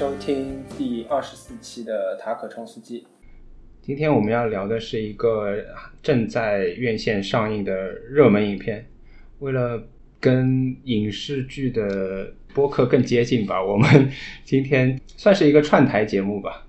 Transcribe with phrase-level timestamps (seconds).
[0.00, 3.06] 收听第二十四期的塔可冲司机。
[3.82, 5.62] 今天我们要聊的是一个
[6.02, 8.86] 正在院线上映的热门影片。
[9.40, 9.86] 为了
[10.18, 14.10] 跟影视剧的播客更接近吧，我们
[14.42, 16.66] 今天算是一个串台节目吧，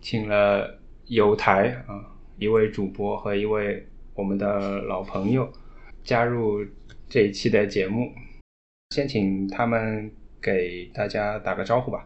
[0.00, 2.04] 请了有台啊
[2.38, 5.48] 一位主播和一位我们的老朋友
[6.02, 6.66] 加入
[7.08, 8.12] 这一期的节目。
[8.90, 12.02] 先请他们给大家打个招呼吧。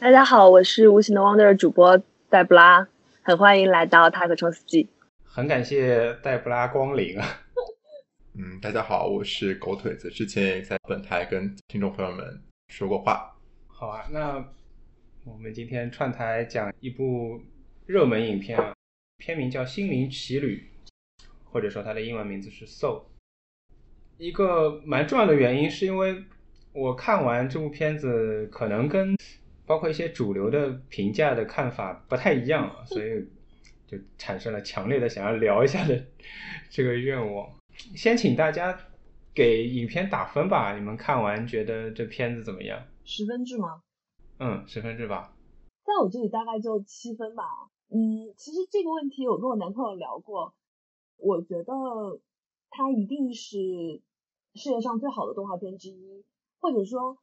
[0.00, 2.88] 大家好，我是无形的 Wonder 主播黛布拉，
[3.20, 4.88] 很欢迎来到塔可冲司机。
[5.22, 7.42] 很感谢黛布拉光临啊！
[8.32, 13.36] 嗯，大家好，我是狗腿子，之前也在本台跟听众朋友们说过话。
[13.66, 14.42] 好啊，那
[15.26, 17.38] 我们今天串台讲一部
[17.84, 18.72] 热门影片啊，
[19.18, 20.66] 片名叫《心灵奇旅》，
[21.44, 23.00] 或者说它的英文名字是《Soul》。
[24.16, 26.24] 一个蛮重要的原因是因为
[26.72, 29.14] 我看完这部片子，可能跟
[29.70, 33.24] 包括一些主流的评价的看法不太一样啊，所以
[33.86, 36.06] 就产生了强烈的想要聊一下的
[36.68, 37.48] 这个愿望。
[37.94, 38.76] 先请大家
[39.32, 42.82] 给影片打分吧，你们看完觉得这片子怎么样？
[43.04, 43.80] 十分制吗？
[44.40, 45.36] 嗯，十分制吧。
[45.84, 47.44] 在我这里大概就七分吧。
[47.90, 50.52] 嗯，其实这个问题我跟我男朋友聊过，
[51.16, 51.72] 我觉得
[52.70, 54.02] 它一定是
[54.56, 56.24] 世界上最好的动画片之一，
[56.58, 57.18] 或者说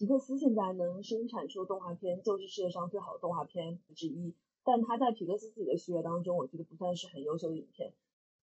[0.00, 4.34] 皮克斯现在能生产出动画片就是世界上最好的动画片之一。
[4.64, 7.92] 但他在皮克斯自己的序列当中，我觉得不算是很优秀的影片。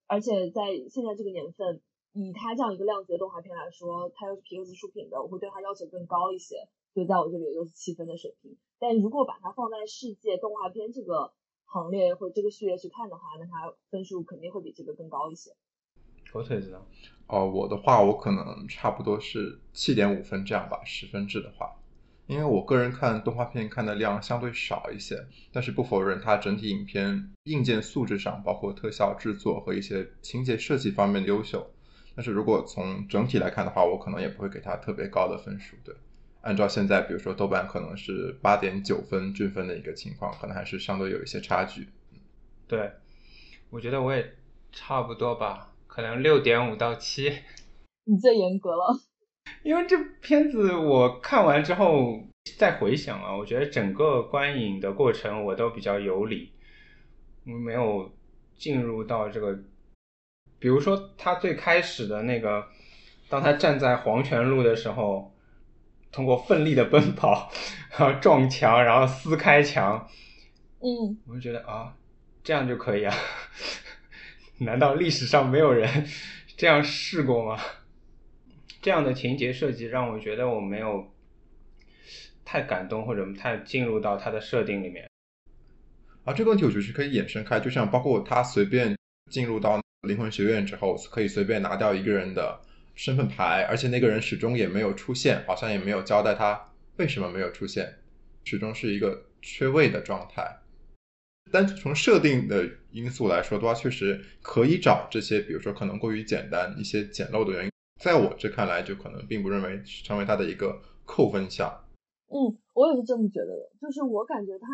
[0.06, 1.82] 而且在现在这个年份，
[2.14, 8.56] 以它这样一个量级的动画片来说，它又是皮克斯出品的，我会对它要求更高一些，所以在我这里也就是七分的水平。
[8.78, 11.34] 但如果把它放在世界动画片这个
[11.66, 15.56] 行列或这个序列去看的话，那它分数肯定会比这个更高一些。
[16.32, 16.80] 狗腿子呢？
[17.28, 21.76] 哦，我的话，我可能差不多是七点五分这样吧，十分制的话，
[22.26, 31.70] 因为我个人看动画片看的量相对少一些，但是不否认它整体影片硬件素质上，包括特效制作和一些情节设计方面的优秀。
[32.16, 35.76] 但是如果从整体来看的话，我可能也不会给它特别高的分数。
[35.84, 35.94] 对，
[36.42, 41.90] 按照现在比如说豆瓣可能是八点九分均分的一个情况，可能还是相对有一些差距。
[42.68, 42.92] 对，
[43.70, 44.34] 我觉得我也
[44.72, 47.34] 差不多吧，可能六点五到七。
[48.06, 49.00] 你最严格了。
[49.64, 52.22] 因为这片子我看完之后
[52.56, 56.54] 再回想啊，我觉得整个观影的过程我都比较有理，
[57.44, 58.16] 没有
[58.60, 59.58] 进入到这个，
[60.60, 62.68] 比如说他最开始的那个，
[63.28, 65.34] 当他站在黄泉路的时候，
[66.12, 67.52] 通过奋力的奔跑，
[67.98, 70.08] 然后撞墙，然后撕开墙，
[70.80, 71.98] 嗯，我就觉得啊，
[72.44, 73.16] 这样就可以啊？
[74.60, 76.08] 难道历史上没有人
[76.58, 77.62] 这样试过吗？
[78.82, 81.14] 这样的情节设计让我觉得我没有
[82.46, 85.08] 太感动，或者太进入到他的设定里面。
[86.24, 88.96] 啊，这个问题我觉得是可以衍生开，就像包括他随便
[89.32, 92.60] 进入到灵魂学院之后，可以随便拿掉一个人的
[92.96, 98.00] 身份牌，而且那个人始终也没有出现，好像也没有交代他为什么没有出现，
[98.46, 100.58] 始终是一个缺位的状态。
[101.52, 107.72] 单从设定的因素来说的话，确实可以找这些，比如说可能过于简单、一些简陋的原因。
[108.02, 111.86] 在我这看来，就可能并不认为成为它的一个扣分项。
[112.30, 113.72] 嗯，我也是这么觉得的。
[113.80, 114.68] 就是我感觉他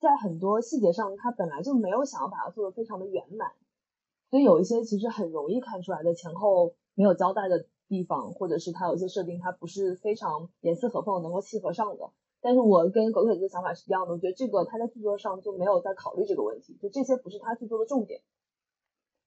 [0.00, 3.52] 在很多细节上，他本来就没有想要把它做的非常的圆满，
[4.30, 12.10] 所以有一些其实很容易看出来的前后没有交代的地方，或者是他有一些设定，它不是非常严丝合缝能够契合上的。
[12.42, 18.20] 但是我跟狗腿子的想法是一样的，我觉得这个他在剧作上就没有在考虑这个问题，就这些不是他剧作的重点，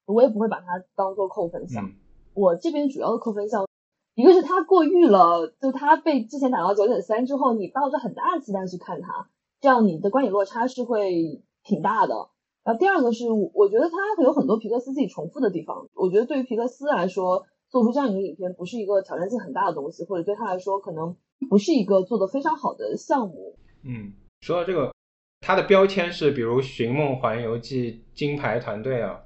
[0.05, 1.91] 我也不会把它当做扣分项。
[2.33, 3.67] 我这边主要的扣分项，
[4.15, 9.29] 一个是他过誉了，就他被之前打到九点三之后，你抱着很大的期待去看他，
[9.61, 12.29] 这样你的观影落差是会挺大的。
[12.63, 15.89] 然后第二个是，我觉得他会有很多皮克斯自己重复的地方。
[15.93, 21.15] 我觉得对于皮克斯来说，做出这样一个影片不是一个挑战性很大的东西，或者对他来说可能
[21.47, 23.57] 不是一个做的非常好的项目。
[23.83, 24.93] 嗯，说到这个，
[25.41, 29.19] 它的标签是比如《寻梦环游记》金牌团队啊，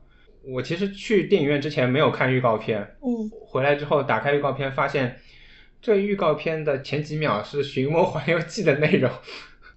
[0.44, 5.18] 我其实去电影院之前没有看预告片，嗯，回来之后打开预告片，发现
[5.82, 9.12] 这预告片的前几秒是《寻梦环游记》的内容。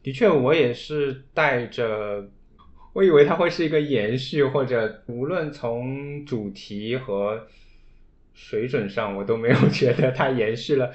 [0.02, 2.26] 的确，我也是带着，
[2.94, 7.46] 我以为它会是一个延续，或者无论从主题和
[8.32, 10.87] 水准上，我都没有觉得它延续了《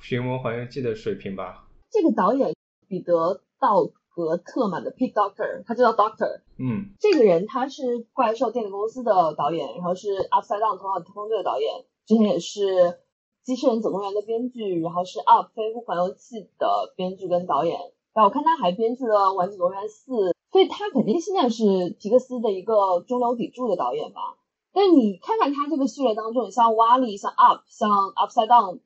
[0.00, 1.66] 寻魔环游记》的水平吧。
[1.90, 2.54] 这个导演
[2.88, 6.40] 彼得道格特嘛的 Pete Doctor，他就叫 Doctor。
[6.58, 12.98] 嗯这个人他是怪兽电影公司的导演，然后是 Upside Down 头脑特工队的导演，之前也是
[13.44, 17.78] 机器人总动员的编剧，然后是 Up 飞屋环游记的编剧跟导演。
[18.12, 24.36] 然后我看他还编剧了玩具总动员四，所以他肯定现在是皮克斯的一个中流砥柱的导演吧。
[24.72, 28.80] 但你看看他这个序列当中，你像瓦力、像 Up、像 Upside Down，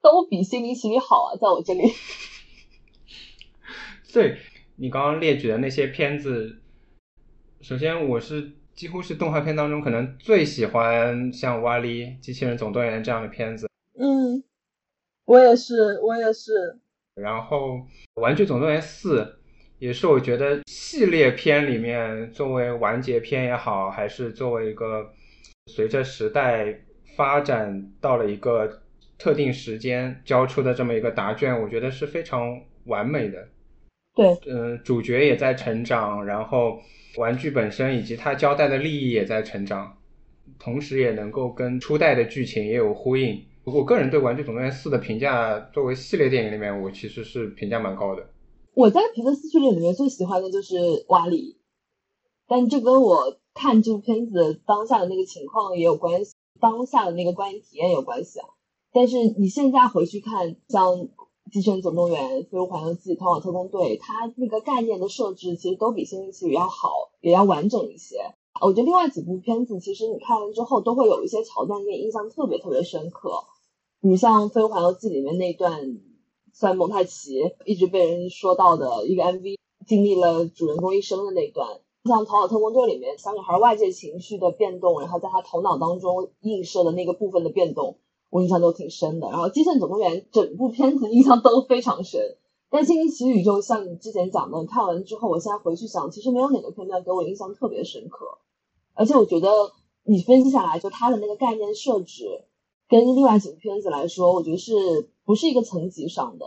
[0.00, 1.82] 都比心灵奇旅好啊，在我这里。
[4.12, 4.38] 对
[4.76, 6.60] 你刚刚列举的那些片子，
[7.60, 13.68] 首先我是几乎是动画片当中可能最喜欢像《瓦力》《机器人总动员》这样的片子。
[13.98, 14.42] 嗯，
[15.24, 16.78] 我也是，我也是。
[17.14, 17.74] 然后
[18.14, 19.22] 《玩具总动员四》
[19.78, 25.12] 也是我觉得系列片里面作为完结篇也好，还是作为一个
[25.66, 26.84] 随着时代
[27.16, 28.82] 发展到了一个
[29.18, 33.48] 特定时间交出的这么一个答卷，我觉得是非常完美的。
[34.14, 36.78] 对，嗯，主角也在成长，然后
[37.16, 39.96] 玩具本身以及它交代的利益也在成长，
[40.58, 43.44] 同时也能够跟初代的剧情也有呼应。
[43.64, 48.26] 我个人对《玩具总动员四》的评价，作为系列电影里面，我其实是评价蛮高的。
[48.74, 50.74] 我在皮克斯系列里面最喜欢的就是
[51.08, 51.58] 瓦里，
[52.46, 58.46] 但这跟我看这部片子当下的那个情况也有关系，当下的那个观影体验有关系啊。
[58.98, 60.96] 但是你现在回去看，像
[61.52, 68.16] 《机器人总动员》《飞屋环游记》《逃跑特工队》，它那个概念的设置其实都比《星际奇旅》要好，也要完整一些。
[68.60, 73.30] 我觉得另外几部片子，其实你看完之后都会有一些桥段给你印象特别特别深刻。
[74.00, 76.00] 你像《飞屋环游记》里面那段，
[76.52, 81.68] 算蒙太奇一直被人说到的一个 MV，经历了主人公一生的那段，
[82.02, 87.98] 像《逃跑特工队》里面小女孩外界情绪的变动，然后在她头脑当中映射的那个部分的变动，
[88.30, 89.28] 我印象都挺深的。
[89.28, 92.36] 然后《机器人总动员》整部片子印象都非常深，
[92.70, 98.26] 但《星际奇旅》就像你之前讲的，看完之后，我现在回去想，其实没有哪个片段给我印象特别深刻，
[98.94, 99.48] 而且我觉得
[100.04, 102.44] 你分析下来，就它的那个概念设置。
[102.90, 106.46] 跟另外几部片子来说，我觉得是不是一个层级上的？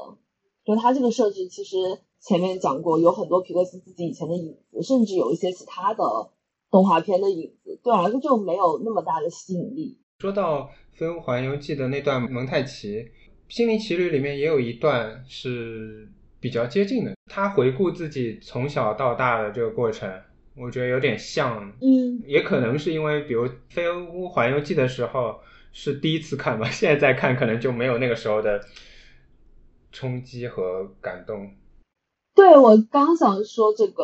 [0.66, 6.32] 就它这个设置，其实前面讲过，有很多皮克斯自己以前的影子，甚至有一些其他的
[6.72, 10.00] 动画片的影子，对我来说就没有那么大的吸引力。
[10.22, 10.60] 说到
[11.00, 12.98] 《飞屋环游记》的那段蒙太奇，
[13.50, 16.08] 《心灵奇旅》里面也有一段是
[16.40, 20.08] 比较接近的，他回顾自己从小到大的这个过程，
[20.56, 25.40] 我觉得有点像，嗯，也可能是因为，比如《飞屋环游记》的时候。
[25.74, 28.60] 是第一次看吧， 现在再看可能就没有那个时候的
[29.94, 31.50] 冲击和感动。
[32.36, 34.04] 对我刚想说这个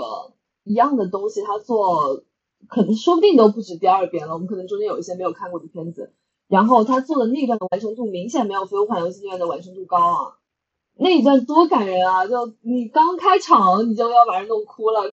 [0.63, 2.24] 一样的东西，他做
[2.67, 4.33] 可能说不定都不止第二遍了。
[4.33, 6.13] 我们可能中间有一些没有看过的片子，
[6.47, 10.37] 然后他做的那段的完成度明显没有《飞屋环游记》那段的完成度高啊。
[10.95, 12.25] 那一段多感人啊！
[12.25, 15.11] 就你刚开场你就要把人弄哭了，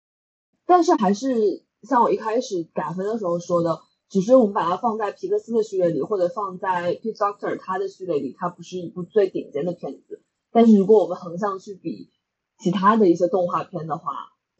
[0.66, 3.80] 但是还是像我一开始打分的时候说的。
[4.10, 10.22] 只是我们把它放在皮克斯的序列里，或者放在 Pete Doctor 他的序列里，它不是一部最顶尖的片子。
[10.52, 12.12] 但是如果我们横向去比
[12.58, 14.12] 其他的一些动画片的话，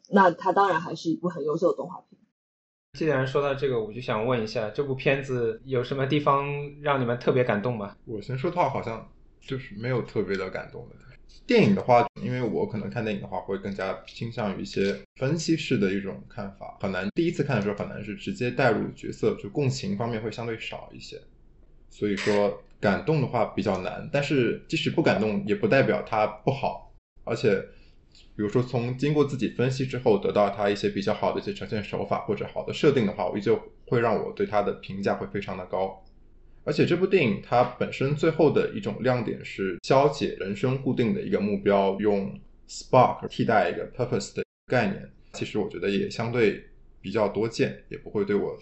[0.09, 2.19] 那它当然还是一部很优秀的动画片。
[2.95, 6.47] 既然说到这个，我就想问一下，这部片子有什么地方
[6.81, 7.95] 让你们特别感动吗？
[8.05, 9.07] 我先说的话，好像
[9.41, 10.95] 就是没有特别的感动的。
[11.45, 21.19] 电影的话，因为我可能看电影的话，会更加倾向于一些分析式的一种看法，很难第一次看的时候很难是直接带入角色，就共情方面会相对少一些。
[21.89, 26.93] 所以说感动的话比较难，但是即使不感动，也不代表它不好。
[27.27, 27.63] 而且，
[28.35, 36.03] 比如说从经过自己分析之后得到它一些比较好的一些呈现手法或者好的设定的话，我依旧会让我对它的评价会非常的高。
[36.65, 42.37] 而且这部电影它本身最后的一种亮点是消解人生固定的一个目标，用
[42.67, 45.09] spark 替代一个 purpose 的概念。
[45.33, 46.65] 其实我觉得也相对
[47.01, 48.57] 比较多见，也不会对我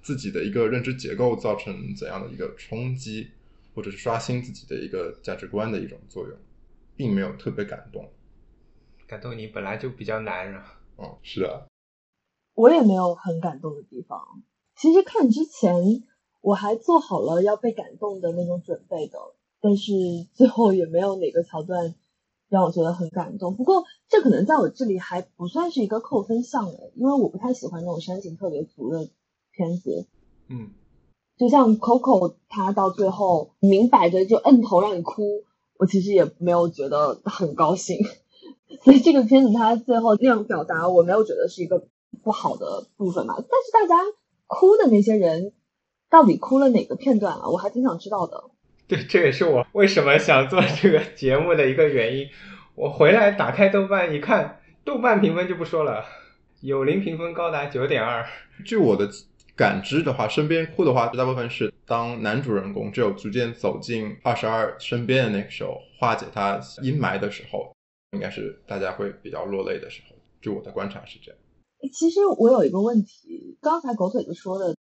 [0.00, 3.28] 自己的一个认知结构造成怎样的一个冲击，
[3.74, 6.38] 或者是刷新自己的一个价值观的一种作用，
[6.96, 8.08] 并没有特别感动。
[9.14, 10.64] 感动你本来就比较难啊。
[10.96, 11.66] 哦，是啊，
[12.54, 14.20] 我也没有很感动的地方。
[14.76, 16.02] 其实看之前。
[16.40, 19.18] 我还做好了要被感动的那种准备的，
[19.62, 19.92] 但是
[20.34, 21.94] 最后也没有哪个桥段
[22.50, 23.56] 让我觉得很感动。
[23.56, 29.08] 不过这可能在我这里还不算是一个扣分项诶，因为我不太喜欢那种煽情特别足的
[29.52, 30.06] 片子。
[30.48, 30.68] 嗯，
[31.38, 35.44] 就像 Coco，他到最后明摆着就摁头让你哭，
[35.78, 38.04] 我其实也没有觉得很高兴。
[38.82, 41.86] 所以这个片子它最后那样表达，我没有觉得是一个
[42.22, 43.34] 不好的部分吧。
[43.36, 44.02] 但是大家
[44.46, 45.52] 哭的那些人，
[46.10, 47.48] 到底哭了哪个片段啊？
[47.48, 48.44] 我还挺想知道的。
[48.86, 52.26] 对，这也是我为什么想做这个节目的一个原因。
[52.74, 56.04] 我回来打开豆瓣一看，豆瓣评分就不说了，
[56.60, 58.26] 有零评分高达九点二。
[58.64, 59.08] 据我的
[59.56, 67.73] 感知的话，身边哭的话，大部分是当男主人公只有逐渐走进二十二身边的那个时候，化解他阴霾的时候，
[68.14, 70.16] 应该是大家会比较落泪的时候。
[70.40, 71.40] 就我的观察是这样。
[71.92, 74.74] 其实我有一个问题，刚才狗腿子说的，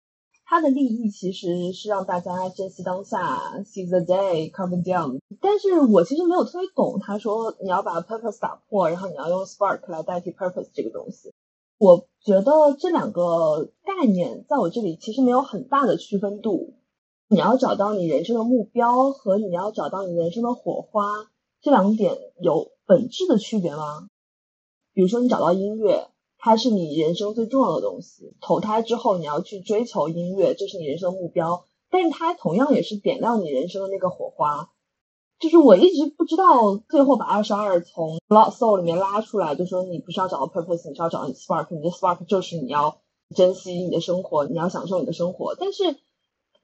[0.45, 5.19] 他的利益其实是让大家珍惜当下，see the day，calm down。
[5.41, 11.33] 但是我其实没有特别懂他说你要把 purpose 打破，然后你要用 spark 来代替 purpose 这个东西。
[11.79, 16.75] 我觉得这两个概念在我这里其实没有很大的区分度。
[17.29, 21.31] 你要找到你人生的目标和你要找到你人生的火花，
[21.63, 24.09] 这两点有本质的区别吗？
[24.93, 26.09] 比如说你找到音乐。
[26.45, 28.35] 它是你人生最重要的东西。
[28.41, 31.67] 投胎之后，你要去追求音乐，这是你人生的目标。
[31.89, 34.71] 但是它同样也是点亮你人生的那个火花。
[35.39, 42.99] 就是我一直不知道，最后把二十二从 Lost Soul 里面拉出来，就说你不是要找到 purpose，你是要找到 spark，你的 spark 就是你要
[43.37, 45.55] 珍惜你的生活，你要享受你的生活。
[45.55, 45.97] 但是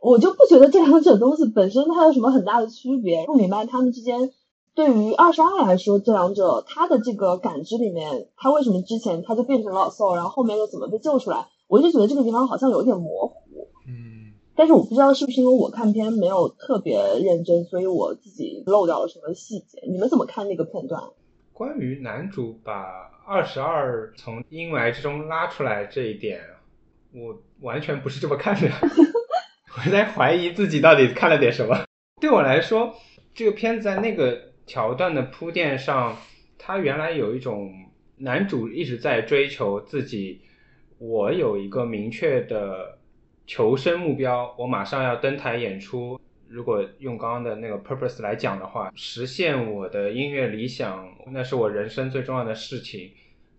[0.01, 4.33] 我就不觉得这两者东西本身它有什么很大的区别，不明白他们之间。
[4.79, 11.49] 对于二十二来说，这两者他的这个感知里面，他为什么之前他就变成了 soul，然后后面又怎么被救出来？
[11.67, 13.67] 我就觉得这个地方好像有点模糊。
[13.89, 19.83] 嗯，但是我不知道是不是因为我看片没有特别认真，所以我自己漏掉了什么细节。
[19.91, 21.03] 你们怎么看那个片段？
[21.53, 26.41] 关于男主把二十二从阴霾之中拉出来这一点，
[27.13, 28.71] 我完全不是这么看的。
[29.75, 31.85] 我在怀疑自己到底看了点什么。
[32.21, 32.95] 对我来说，
[33.35, 34.47] 这个片子在那个。
[34.69, 36.17] 桥段的铺垫上，
[36.59, 37.73] 他原来有一种
[38.19, 40.43] 男主一直在追求自己，
[40.99, 42.99] 我有一个明确的
[43.47, 46.21] 求生目标，我马上要登台演出。
[46.49, 53.11] 如果用刚刚的那个 purpose 来讲的话，实现我的音乐理想，那是我人生最重要的事情。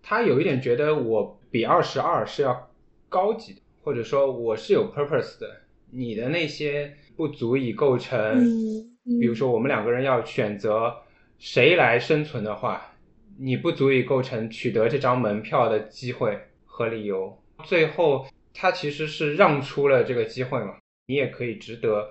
[0.02, 2.70] 他有一点觉得我比二十二是要
[3.08, 8.88] 高级的，或者说我是有 purpose 的，你的那些不足以构成。
[9.18, 10.94] 比如说，我们两个人要选择
[11.38, 12.94] 谁来生存的话，
[13.38, 17.36] 你不足以构成取得这张门票的机会和理由。
[17.64, 20.76] 最后，他其实是让出了这个机会嘛，
[21.06, 22.10] 你也可以值得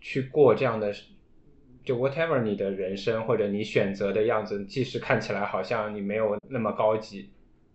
[0.00, 0.92] 去过这样的，
[1.82, 7.30] 就 whatever 你的人生或者你选择的样子，即使看起来好像你没有那么高级，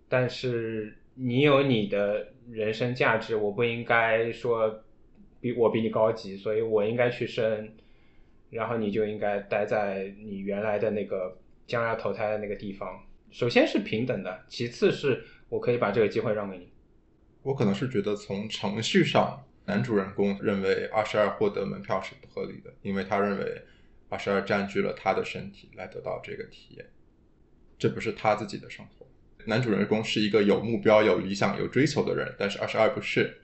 [0.07, 3.35] 但是你有你的人生价值。
[3.35, 4.83] 我不应该说
[5.41, 7.67] 比我比你高级，所以我应该去生。
[8.49, 11.37] 然后你就应该待在你原来的那个
[11.67, 13.05] 将要投胎的那个地方。
[13.31, 16.71] 首先是平等的，其次是我可以把这个机会让给你。
[17.43, 23.61] 我可能是觉得从程序上，男主人公认为二十二获得门票是不合理的，因为他认为
[24.09, 26.85] 二十二占据了他的身体来得到这个体验，
[27.77, 29.05] 这不是他自己的生活。
[29.45, 33.41] 男主人公是一个有目标、有理想、有追求的人，但是二十二不是。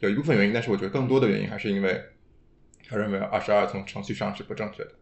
[0.00, 2.02] 有一部分原因，但是我觉得更多的原因还是因为。
[2.88, 4.92] 他认为二十二从程序上是不正确的。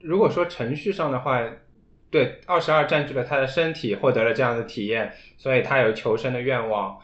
[0.00, 1.40] 如果说程序上的话，
[2.10, 7.00] 对，二十二占据了他的身体，获得了这样的体验，所以他有求生的愿望。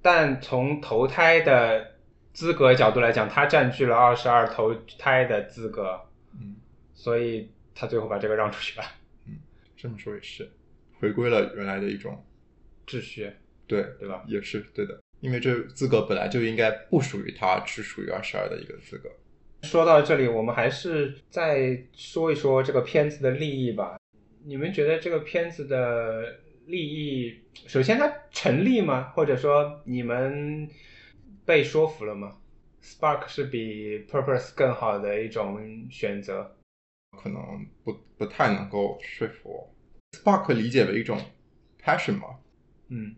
[0.00, 1.92] 但从投胎的
[2.32, 6.00] 资格角度来讲，他占据了二十二投胎的资格。
[6.32, 6.54] 嗯，
[6.94, 8.86] 所以他最后把这个让出去了。
[9.26, 9.38] 嗯，
[9.76, 10.48] 这么说也是，
[11.00, 12.24] 回归了原来的一种
[12.86, 13.32] 秩序。
[13.66, 14.22] 对，对吧？
[14.28, 19.08] 也是对的，因为这资格本来就应该不属于他，只属于二十二的一个资格。
[19.64, 23.96] 说到这里，我们还是再说一说这个片子的利益吧。
[24.44, 29.10] 你们觉得这个片子的利益，首先它成立吗？
[29.14, 30.68] 或者说你们
[31.46, 32.36] 被说服了吗
[32.82, 35.58] ？Spark 是比 Purpose 更好的一种
[35.90, 36.54] 选择？
[37.22, 39.74] 可能不不太能够说服我。
[40.12, 41.18] Spark 理解为一种
[41.82, 42.38] passion 吗？
[42.88, 43.16] 嗯，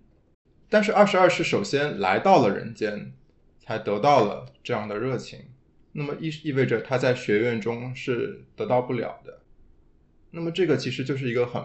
[0.69, 3.13] 但是二十二是首先来到了人间，
[3.59, 5.46] 才得到了这样的热情。
[5.99, 9.41] 那么意意味着他在学院中是得到不了的，
[10.31, 11.63] 那么这个其实就是一个很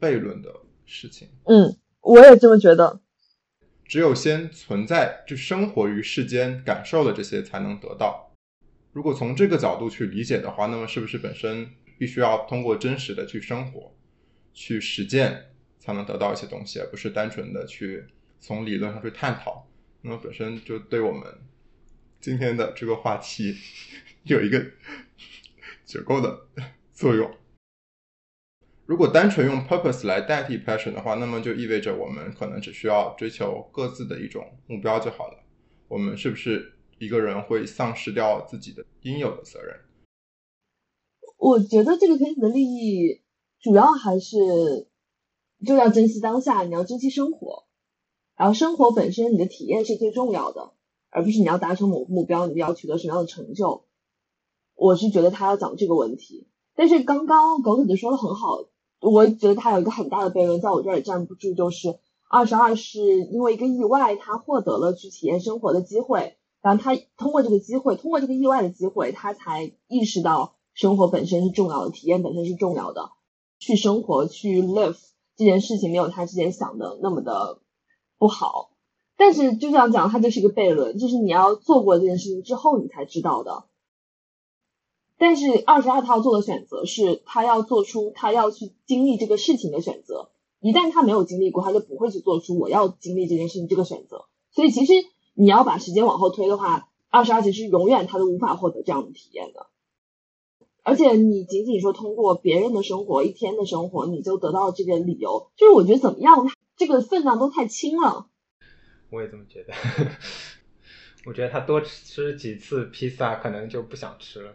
[0.00, 0.52] 悖论的
[0.84, 1.28] 事情。
[1.44, 3.00] 嗯，我也这么觉得。
[3.84, 8.34] 只有先存在，就生活于世间，感受了这些，才能得到。
[8.92, 13.94] 如果从这个角度去理解的话，那么是不是本身必须要通过真实的去生活、
[14.52, 18.06] 去实践，才能得到一些东西，而不是单纯的去
[18.40, 19.68] 从理论上去探讨
[20.00, 21.22] 那么本身就对我们
[22.22, 23.56] 今天的这个话题
[24.22, 24.64] 有一个
[25.84, 26.46] 结构的
[26.94, 27.28] 作用。
[28.86, 35.42] 如果单纯用 purpose 来代替 passion 的话，那么就意味着我们可能只需要追求各自的一种目标就好了。
[35.88, 39.80] 我们是不是一个人会丧失掉自己的应有的责任？
[41.36, 43.22] 我觉得这个片子的利益
[43.60, 44.36] 主要还是
[45.66, 47.66] 就要珍惜当下，你要珍惜生活，
[48.36, 50.72] 然后生活本身你的体验是最重要的，
[51.12, 53.84] 而不是你要达成某个目标，你要取得什么样的成就。
[54.74, 58.64] 我是觉得他要讲这个问题，但是刚刚狗腿子说的很好。
[59.00, 61.98] 我觉得他有一个很大的悖论，在我这儿也站不住，就是
[62.30, 73.10] 二十二是因为一个意外，他获得了去体验生活的机会，然后他通过这个机会，通过这个意外的机会，他才意识到生活本身是重要的，体验本身是重要的，
[73.58, 74.96] 去生活去 live
[75.36, 77.58] 这件事情没有他之前想的那么的
[78.18, 78.70] 不好，
[79.24, 83.66] 但是就这样讲，它就是一个悖论，就是你要做过这件事情之后，你才知道的。
[85.16, 90.30] 但是二十二他要做的选择是，他要做出他要去经历这个事情的选择。
[90.58, 94.24] 一旦他没有经历过，他就不会去做出我要经历这件事情这个选择。
[94.50, 94.92] 所以其实
[95.34, 99.66] 你要把时间往后推的话，二十二其实永远他都无法获得这样的体验的。
[100.82, 108.26] 而且你仅仅说通过别人的生活一天的生活，你就得到这个理由，就是我觉得怎么样，这个分量都太轻了。
[109.12, 109.72] 我也这么觉得。
[111.24, 114.54] 我觉得他多吃几次披萨，可能就不想吃了。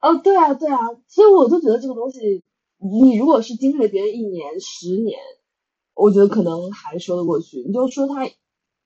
[0.00, 2.42] 哦，对啊，对啊，所以我就觉得这个东西，
[2.78, 5.18] 你如果是经历了别人一年、十年，
[5.94, 7.58] 我觉得可能还说得过去。
[7.58, 8.28] 你就说他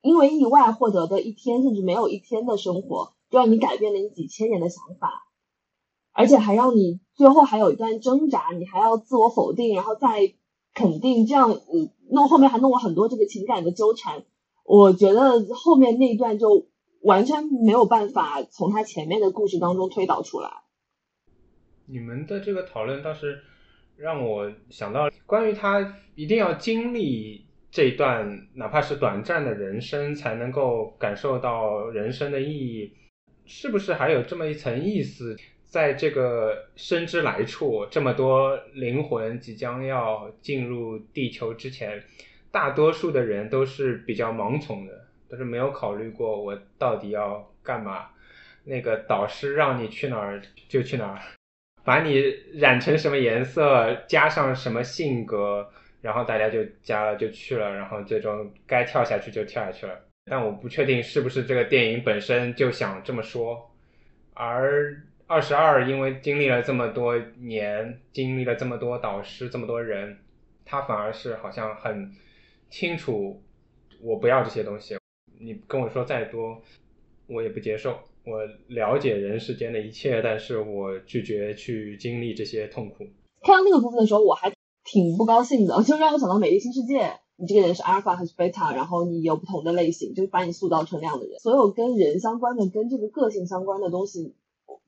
[0.03, 5.27] 因为意外获得的一天，甚至没有一天的生活，就让你改变了你几千年的想法，
[6.13, 10.35] 而且还让你最后还有一段挣扎，你还要自我否定，然后再
[10.75, 14.25] 肯定，这样你，弄后面还弄了很多这个情感的纠缠。
[14.65, 16.67] 我觉得后面那一段就
[17.01, 20.51] 完全没有办法从他前面的故事当中推导出来。
[21.87, 23.41] 你们的这个讨论倒是
[23.97, 32.93] 让我想到，关于他一定要经历这段哪怕是短暂的人生，才能够感受到人生的意义，
[33.47, 35.37] 是不是还有这么一层意思？
[35.69, 42.03] 在这个生之来处，这么多灵魂即将要进入地球之前，
[42.51, 48.09] 大多数的人都是比较盲从的，都是没有考虑过我到底要干嘛。
[48.65, 51.21] 那个导师让你去哪儿就去哪儿。
[51.85, 55.67] 把你染成什么颜色，加上什么性格，
[56.03, 59.99] 然后大家就加了就去了，然后最终该跳下去就跳下去了。
[60.31, 63.71] 但我不确定是不是这个电影本身就想这么说。
[64.35, 70.17] 而二十二因为经历了这么多年，经历了这么多导师，这么多人，
[70.65, 72.11] 他反而是好像很
[72.71, 73.43] 清楚，
[74.01, 74.97] 我不要这些东西，
[75.39, 76.63] 你跟我说再多，
[77.27, 77.99] 我也不接受。
[78.25, 83.07] 我了解人世间的一切，但是我拒绝去经历这些痛苦。
[83.43, 84.51] 看到那个部分的时候，我还
[84.83, 87.01] 挺不高兴的，就让我想到《美丽新世界》。
[87.37, 88.75] 你这个人是阿尔法还是贝塔？
[88.75, 91.39] 然后你有不同的类型，就是把你塑造成那样的人。
[91.39, 94.35] 所有跟人相关的、跟这个个性相关的东西，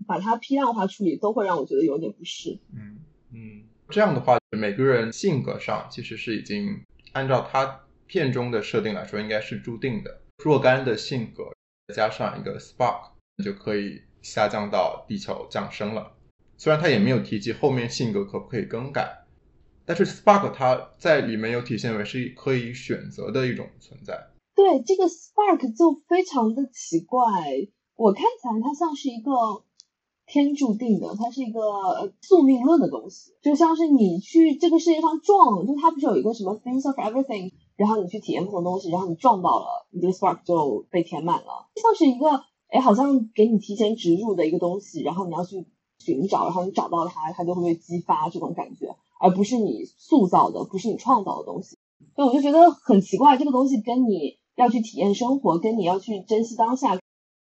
[0.07, 2.59] 把它批量化处理，都会让我觉得有点不适。
[2.75, 2.99] 嗯
[3.33, 10.21] 嗯，这样的话，每个人性格上其实是已经按照他片中的设定来说，应该是注定的。
[10.43, 11.53] 若干的性格
[11.95, 13.11] 加上一个 spark。
[13.43, 16.12] 就可以下降到地球降生了。
[16.59, 19.25] 虽然他也没有提及后面性格可不可以更改，
[19.87, 24.29] 但是 Spark 它在里面有体现为是可以选择的一种存在。
[24.55, 27.23] 对这个 Spark 就非常的奇怪，
[27.97, 29.33] 我看起来它像是一个
[30.31, 31.61] 天注定的，它是一个
[32.23, 42.45] 宿命论的东西，就像是你去这个世界上撞，就它不是有一个什么 things of everything，然后你去体验不同东西，然后你撞到了，你这个 Spark 就被填满了，像是一个。
[42.73, 45.66] 哎，好像给你提前植入的一个东西，然后你要去
[45.99, 51.77] 寻找，然后你找到它，它就会被激发这种感觉，而不是你塑造的，不是你创造的东西。
[52.14, 57.01] 所以我就觉得很奇怪，这个东西跟你要去体验生活，跟你要去珍惜当下，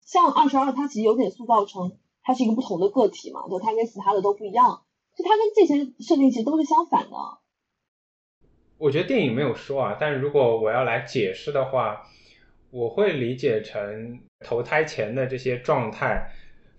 [0.05, 4.83] 像二十二，它其实有点塑造成它是一个不同的个体嘛，就它跟其他的都不一样，
[5.17, 7.17] 就它跟这些设定其实都是相反的。
[8.79, 12.07] 我觉得电影没有说啊，但如果我要来解释的话。
[12.73, 16.27] 我会理解成投胎前的这些状态，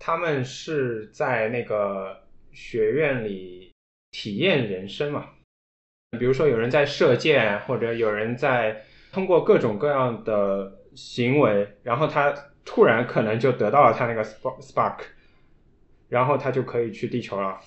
[0.00, 3.72] 他们是在那个学院里
[4.10, 5.26] 体验人生嘛？
[6.18, 14.96] 比如说有人在射箭，或者有人在通过各种各样的行为，然后他突然可能就得到了他那个 spark，
[16.14, 17.58] 然后他就可以去地球了。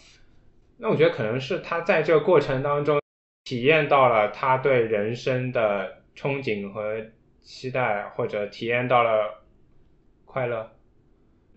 [0.78, 3.02] 那我觉得可能是他在这个过程当中
[3.44, 7.06] 体验到了他对人生的憧憬和。
[7.50, 9.42] 期待或者体验到了
[10.26, 10.70] 快乐，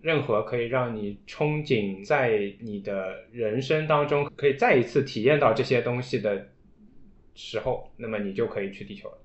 [0.01, 6.47] 任何可以让你憧憬在你的人生当中可以再一次体验到这些东西的
[7.35, 9.17] 时候，那么你就可以去地球了。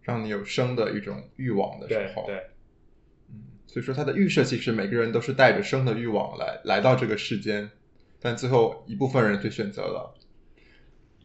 [0.00, 2.51] 让你有生的一种欲望的时候，对对，嗯，
[3.72, 7.70] 所以说他的预设其实每个人都是带着生的欲望来来到这个世间，
[8.20, 10.14] 但最后一部分人却选择了，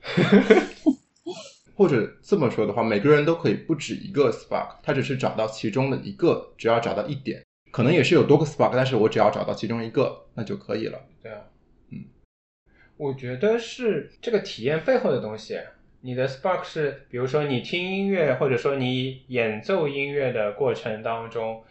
[1.76, 10.98] 或者这么说的话，每个人都可以不止一个 spark，他只是找到其中的一个，只要找到一点，可能也是有多个 spark，但是我只要找到其中一个，那就可以了。
[11.22, 11.42] 对啊，
[11.92, 12.06] 嗯，
[12.96, 15.60] 我觉得是这个体验背后的东西。
[16.00, 21.62] 你的 spark 是，比如说你听音乐，或者说你演奏音乐的过程当中，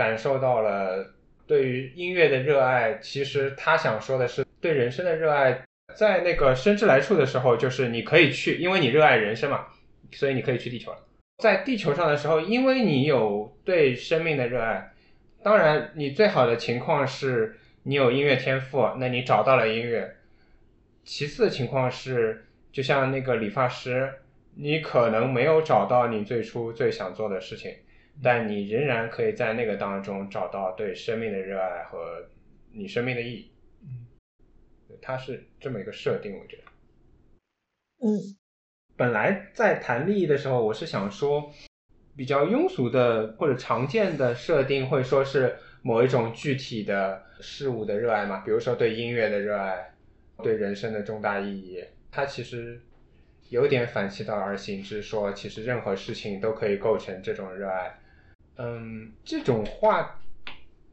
[0.00, 1.12] 感受到了
[1.46, 2.98] 对于音乐的热爱。
[3.02, 5.62] 其实他想说的是对人生的热爱，
[5.94, 9.66] 在那个生之来处的时候，就是你可以去，因为你热爱人生嘛，
[10.12, 10.98] 所以你可以去地球了。
[11.42, 14.90] 在地球上的时候，因为你有对生命的热爱，
[15.42, 20.16] 当然你最好的情况是你有音乐天赋，那你找到了音乐。
[21.04, 22.46] 其次的情况是。
[22.72, 24.08] 就像那个理发师，
[24.54, 27.74] 你可能没有找到你最初最想做的事情，
[28.22, 32.22] 但你仍然可以在那个当中找到对生命的热爱和
[32.72, 33.50] 你生命的意义。
[33.82, 34.06] 嗯，
[35.00, 36.62] 它是这么一个设定，我觉得。
[38.02, 38.36] 嗯，
[38.96, 41.50] 本来在谈利益的时候，我是想说，
[42.16, 49.94] 比较庸俗的或者常见的设定会说是某一种具体的事物的热爱嘛，比如说对音乐的热爱，
[50.42, 51.82] 对人生的重大意义。
[52.10, 52.80] 它其实
[53.48, 57.99] 有点反其道而行之，说其实任何事情都可以构成这种热爱。
[58.60, 60.20] 嗯，这种话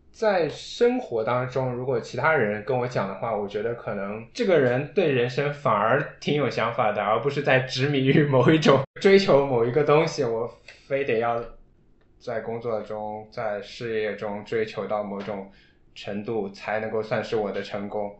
[0.09, 10.49] 在生活当中，如果其他人跟我讲的话，我觉得可能这个人对人生反而挺有想法的，而不是在执迷于某一种追求某一个东西，我
[10.87, 11.43] 非得要
[12.17, 15.51] 在工作中、在事业中追求到某种
[15.93, 18.17] 程度才能够算是我的成功。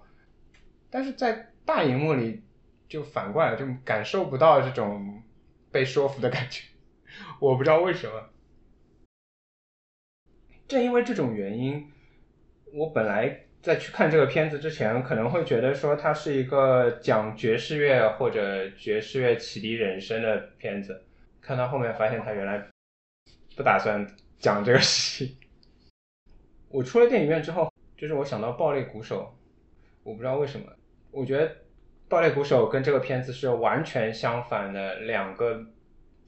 [0.90, 2.44] 但是在大荧幕里。
[2.90, 5.22] 就反过来，就感受不到这种
[5.74, 6.64] 被说服的感觉，
[7.42, 8.14] 我不知道为什么。
[10.68, 11.92] 正因为这种原因，
[12.74, 21.04] 我本来在去看这个片子之前，可能会觉得说它是一个讲爵士乐或者爵士乐启迪人生的片子。
[21.42, 22.68] 看到后面发现，他原来
[23.56, 24.06] 不打算
[24.38, 25.38] 讲这个事情。
[26.70, 29.22] 我出了电影院之后，就是我想到《暴力鼓手》，
[30.04, 30.66] 我不知道为什么，
[31.12, 31.48] 我觉得。
[32.10, 35.62] 《爆裂鼓手》跟这个片子是完全相反的两个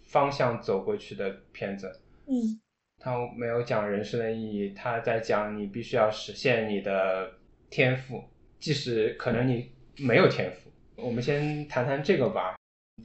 [0.01, 2.01] 方向走过去的片子。
[2.25, 2.59] 嗯，
[2.99, 7.31] 他没有讲人生的意义，他在讲你必须要实现你的
[7.69, 8.21] 天赋，
[8.59, 10.69] 即使可能你没有天赋。
[10.97, 12.55] 我们先谈谈这个吧。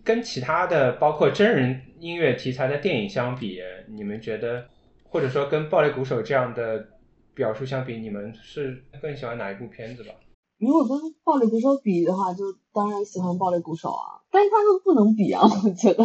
[0.03, 4.67] 跟其他的包括真人音乐题材的电影相比，你们觉得，
[5.05, 6.89] 或者说跟《暴力鼓手》这样的
[7.33, 10.13] 表述相比，你们是更喜欢哪一部片子吧？
[10.59, 16.05] 如果跟暴力鼓手比的话，就当然喜欢暴力鼓手啊，但是他们不能比啊，我觉得，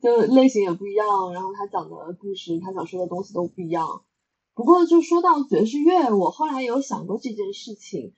[0.00, 4.02] 就类型也不一样，然后他讲的故事，他想说的东西都不一样。
[4.54, 8.12] 不过就说到爵士乐，我后来有想过这件事情，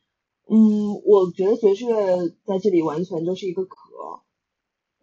[0.49, 4.23] 嗯，我觉得爵士乐在这里完全就是一个壳，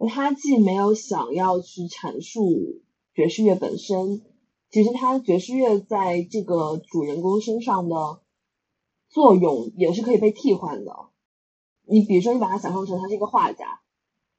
[0.09, 2.81] 他既没有想要去阐述
[3.13, 4.21] 爵士乐本身，
[4.69, 8.21] 其实他爵士乐在这个主人公身上的。
[9.09, 10.93] 作用也是可以被替换的。
[11.83, 13.79] 你比如说，你把他想象成他是一个画家，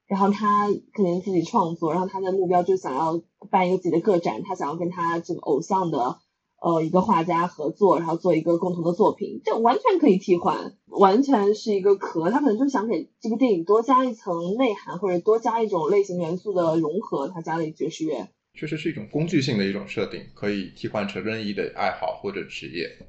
[0.09, 6.17] 然后他肯定自己创作，然后他的目标就想要办一个自己的个展，他想要跟他这个偶像的
[6.63, 12.31] 呃一个画家合作，然后做一个共同的作品，这完全可以替换，完全是一个壳。
[12.31, 23.07] 他可能就想给这个电影多加一层内涵，或者多加一种类型元素的融合，他加了爵士乐，确实是一种工具性的一种设定，可以替换成任意的爱好或者职业。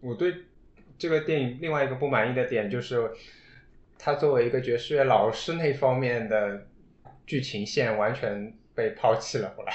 [0.00, 0.34] 我对。
[0.98, 3.10] 这个电影另外一个不满意的点就是，
[3.98, 6.66] 他作为一个爵士乐老师那方面的
[7.26, 9.54] 剧情线完全被抛弃了。
[9.56, 9.72] 后来，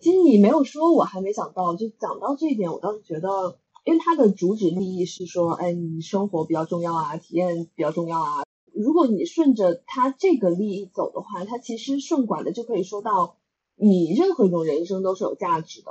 [0.00, 1.74] 其实你没有说，我还没想到。
[1.74, 8.44] 就讲到这一点，我倒是觉得，因为他的主旨利益是说，哎，你生活比较重要啊，体验比较重要啊。
[8.72, 13.38] 如果你顺着他这个利益走的话，他其实顺拐的就可以说到，
[13.74, 15.90] 你任何一种人生都是有价值的，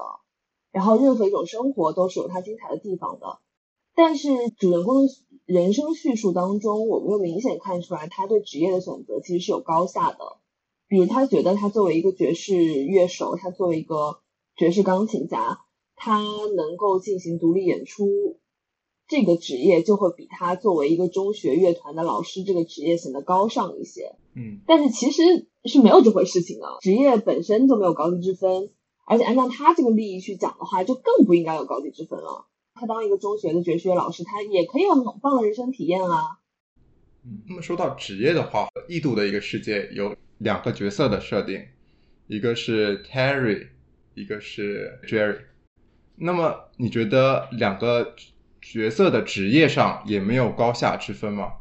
[0.71, 3.39] 然后任何一种生活都是有它精彩的地方的。
[3.93, 5.07] 但是主人公
[5.47, 10.17] 人生叙述当中，我们又明显看出来，他对职业的选择其实是有高下的。
[10.89, 14.19] 比如，他觉得他作为一个爵士乐手，他作为一个
[14.57, 15.61] 爵士钢琴家，
[15.95, 16.21] 他
[16.57, 18.39] 能够进行独立演出，
[19.07, 24.17] 这个职业就会比他作为一个中学乐团的老师这个职业显得高尚一些。
[24.35, 28.71] 嗯但是其实是没有这回事情的，职业本身就没有高低之分，
[29.05, 32.47] 而且按照他这个利益去讲的话，就更不应该有高低之分了。
[32.79, 36.39] 他当一个中学的爵士乐老师，他也可以有很棒的人生体验啊。
[37.25, 41.61] 嗯那么说到职业的话，异度的一个世界有两个角色的设定，
[42.27, 43.67] 一个是 Terry，
[44.13, 45.39] 一个是 Jerry。
[46.15, 48.15] 那么你觉得两个
[48.61, 51.53] 角色的职业上也没有高下之分吗？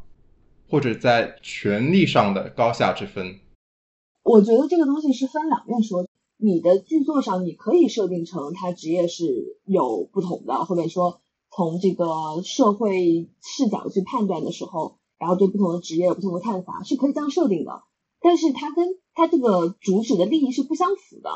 [0.68, 3.40] 或者在权力上的高下之分？
[4.22, 6.05] 我觉得这个东西是分两面说。
[6.38, 11.20] 你的剧作上，你可以设定成他职业是有不同的，或者说
[11.50, 17.82] 从这个社会视角去判断的时候，然后对不同的职业有不同的看法，是可以这样设定的。
[18.20, 21.30] 但是它跟它这个主旨的利益是不相符的，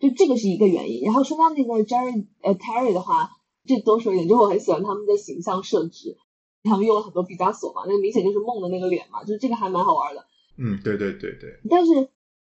[0.00, 1.02] 就这个是一个原因。
[1.02, 3.30] 然后说到那个 Jerry 呃 Terry 的话，
[3.64, 6.16] 这多说一点，就我很喜欢他们的形象设置，
[6.62, 10.26] 他们用了很多毕加索嘛，那个明显就是梦的那个脸嘛，就是这个还蛮好玩的。
[10.58, 12.10] 嗯，对对对对，但是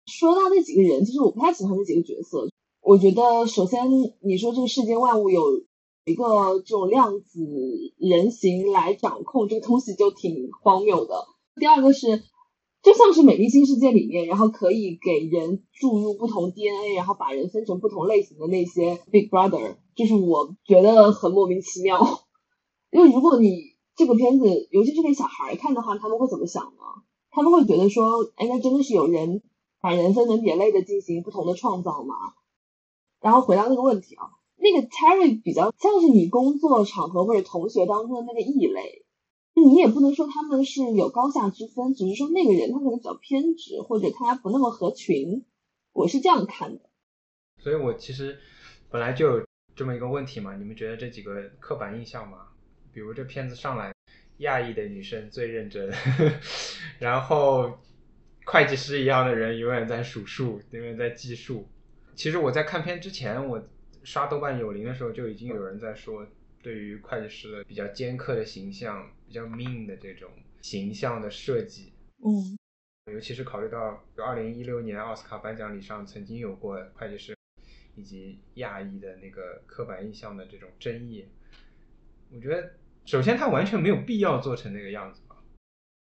[0.08, 2.48] 说到那几个人，其实我不太喜欢那几个角色。
[2.80, 3.82] 我觉得首先
[4.20, 5.42] 你说这个世间万物有
[6.06, 7.38] 一个这种量子
[7.98, 11.26] 人形来掌控这个东西，就挺荒谬的。
[11.56, 12.22] 第二个是，
[12.82, 22.00] 就像是《美丽新世界》里面，然后可以给人注入不同 DNA，然后把人分成不同类型的那些 Big Brother，就是我觉得很莫名其妙。
[22.90, 27.02] 因为如果你这个片子，尤其是给小孩看的话，他们会怎么想呢？
[27.30, 29.42] 他们会觉得说，哎，那真的是有人
[29.80, 32.14] 把人分门别类的进行不同的创造嘛？
[33.20, 39.04] 然后回到那个问题啊，那个 Terry 比较像是你工作场合或者同学当中的那个异类，
[39.54, 45.44] 你也不能说他们是有高下之分，只是说那个人他可能比较偏执，或者他不那么合群，
[45.92, 46.88] 我是这样看的。
[47.58, 48.38] 所以我其实
[48.88, 52.38] 本来就有这么一个问题嘛，你们觉得这几个刻板印象嘛，
[52.92, 53.92] 比如这片子上来，
[54.38, 55.92] 亚裔的女生最认真，
[57.00, 57.78] 然后
[58.50, 61.68] 会计师一样的人永远在数数，永远在计数。
[62.14, 63.62] 其实我在看片之前，我
[64.02, 66.26] 刷豆瓣有灵的时候就已经有人在说，
[66.62, 70.30] 对于会计师的比较尖刻的形象，比较 mean 的这种
[70.62, 71.92] 形象的设计，
[72.24, 72.56] 嗯
[73.12, 77.36] 尤其是考虑到二零一六年奥斯卡颁奖礼上曾经有过会计师
[77.96, 81.26] 以及亚裔的那个刻板印象的这种争议，
[82.34, 82.72] 我觉得
[83.04, 85.36] 首先他完全没有必要做成那个样子吧，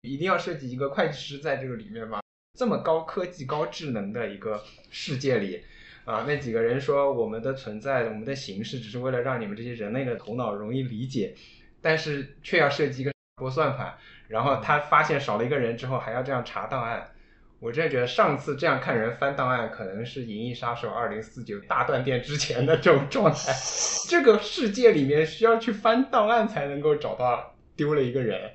[0.03, 2.21] 一定要设计一个会计师在这个里面吗？
[2.55, 5.61] 这么高科技、高智能的一个世界里，
[6.05, 11.35] 啊，那几个人说我们的存在、我们的形式只是为了让你们这些人类的头脑容易理解，
[11.81, 13.93] 但是却要设计一个拨算盘，
[14.29, 17.11] 然后他发现少了一个人之后还要这样查档案。
[17.59, 23.53] 我真的觉得上次这样看人翻档案，可能是《银翼杀手二零四九》大断电之前的这种状态。
[24.07, 28.51] 这个世界里面需要去翻档案才能够找到丢了一个人，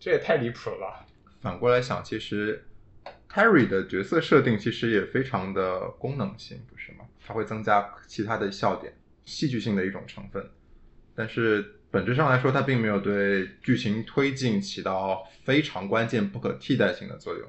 [0.00, 1.06] 这也太离谱了吧！
[1.40, 2.64] 反过来想，其实
[3.34, 7.06] Harry 的角色设定其实也非常的功能性，不是吗？
[7.26, 8.92] 它会增加其他的笑点，
[9.24, 10.44] 戏剧性的一种成分。
[11.14, 17.48] 但是本质上来说，它并没有对剧情推进起到非常关键、不可替代性的作用。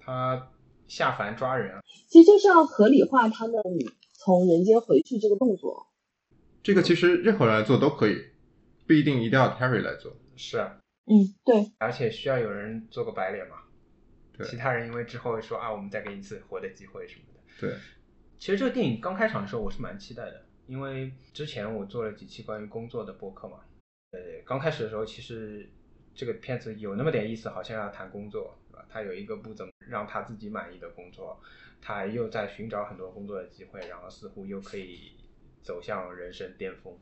[0.00, 0.50] 他
[0.86, 3.54] 下凡抓人，啊其实就是要合理化他们
[4.12, 5.86] 从人间回去这个动作。
[6.62, 8.22] 这个其实任何人来做都可以，
[8.86, 10.14] 不一定一定要 Terry 来做。
[10.36, 13.56] 是啊，嗯，对，而且需要有人做个白脸嘛。
[14.36, 17.40] 对其他人因为之后说啊，我们再给你一次活的机会什么的。
[17.60, 17.76] 对，
[18.38, 23.60] 其实这个电影刚开场的时候，我是蛮期待的，因为之前我做了几期关于工作的播客嘛。
[24.12, 25.68] 呃，刚开始的时候，其实
[26.14, 28.86] 这个片子有那么点意思，好像要谈工作，对吧？
[28.88, 31.40] 他有一个不怎么让他自己满意的工作，
[31.80, 35.12] 他又在寻找很多工作的机会，然后似乎又可以
[35.62, 36.94] 走向人生巅峰。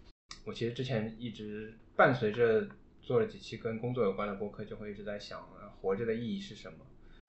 [0.45, 2.69] 我其实之前一直伴随着
[3.03, 6.79] 做了几期跟工作有关的播客，就会一直在想，呃活着的意义是什么？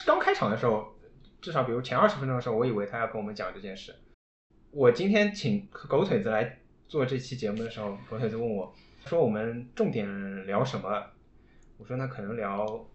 [0.06, 0.94] 刚开场的时候，
[1.42, 3.96] 至少比如前二十分钟的时候，我以为他要跟我们讲这件事。
[4.72, 8.74] 我今天请狗腿子来做这期节目的时候，狗腿子问我
[9.06, 11.08] 说：“我们重点聊什么？”
[11.78, 12.88] 我说：“那可能聊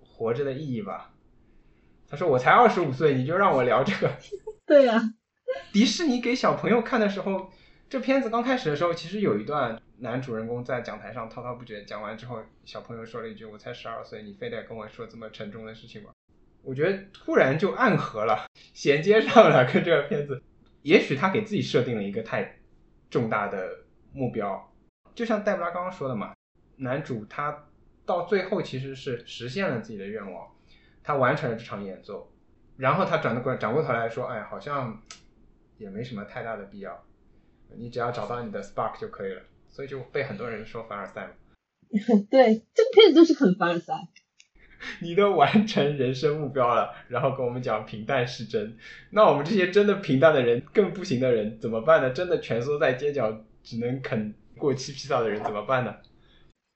[0.00, 1.12] 活着的意义吧。”
[2.08, 4.10] 他说：“我才二十五岁，你就让我聊这个？
[4.64, 5.00] ”对呀、
[5.72, 7.50] 迪士尼给小朋友看的时候，
[7.88, 16.10] 这片子刚开始的时候，其实有一段男主人公在讲台上滔滔不绝，讲完之后，小朋友说了一句：“我才十二岁，你非得跟我说这么沉重的事情吗？”
[16.66, 20.42] 我觉得突然就暗合了，衔接上了跟这个片子。
[20.82, 22.58] 也许他给自己设定了一个太
[23.08, 24.72] 重大的目标，
[25.14, 26.34] 就像黛布拉刚刚说的嘛，
[26.76, 27.66] 男主他
[28.04, 30.48] 到最后其实是实现了自己的愿望，
[31.04, 32.32] 他完成了这场演奏，
[32.76, 35.00] 然后他转过转过头来说：“哎，好像
[35.78, 37.04] 也没什么太大的必要，
[37.76, 41.32] 你只要找到你的 spark 就可以了。”所以就被很多人说凡尔赛嘛。
[42.30, 43.94] 对，这个片子就是很凡尔赛。
[45.00, 48.76] 你都完成人生目标了，然后跟我们讲平淡是真，
[49.10, 52.10] 那我们这些真的平淡的人，更不行的人怎么办呢？
[52.10, 55.94] 真的蜷缩在街角，只能啃过期披萨的人怎么办呢？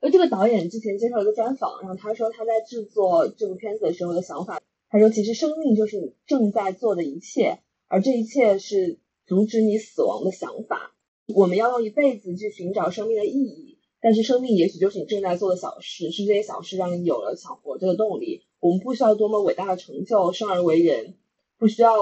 [0.00, 10.94] 而这个导演之前接受一个专访，然后他说他在制作这部片子的时候的想法，他说其实生命就是你正在做的一切，而这一切是阻止你死亡的想法。
[11.34, 13.69] 我们要用一辈子去寻找生命的意义。
[14.00, 18.42] 但是生命也许就是你正在做的小事，是这些小事让你有了想活着的动力。
[18.58, 21.16] 我们不需要多么伟大的成就，生而为人，
[21.58, 21.96] 不需要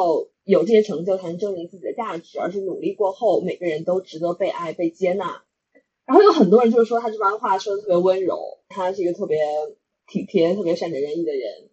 [0.44, 5.42] 有这些成就才能证明自己的价值，而是努力过后，每个人都值得被爱、被接纳。
[6.06, 9.38] 然后有很多人就是说他这番话说的特别温柔，他是一个特别
[10.06, 11.68] 体贴、特别善解人意的人。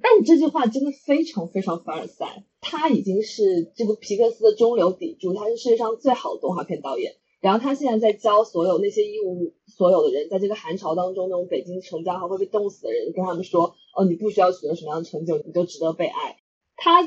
[0.00, 2.44] 但你这句话真的非常非常凡尔赛。
[2.60, 7.16] 他已经是这个皮克斯的中流砥柱，他是世界上最好的动画片导演。
[7.42, 16.36] 然后他现在在教所有那些一无所有的人，在这个寒潮当中，那种北京城郊还会被冻死的人，跟他们说：“哦，你不需要取得什么样的成就，你就值得被爱。”
[16.76, 17.02] 他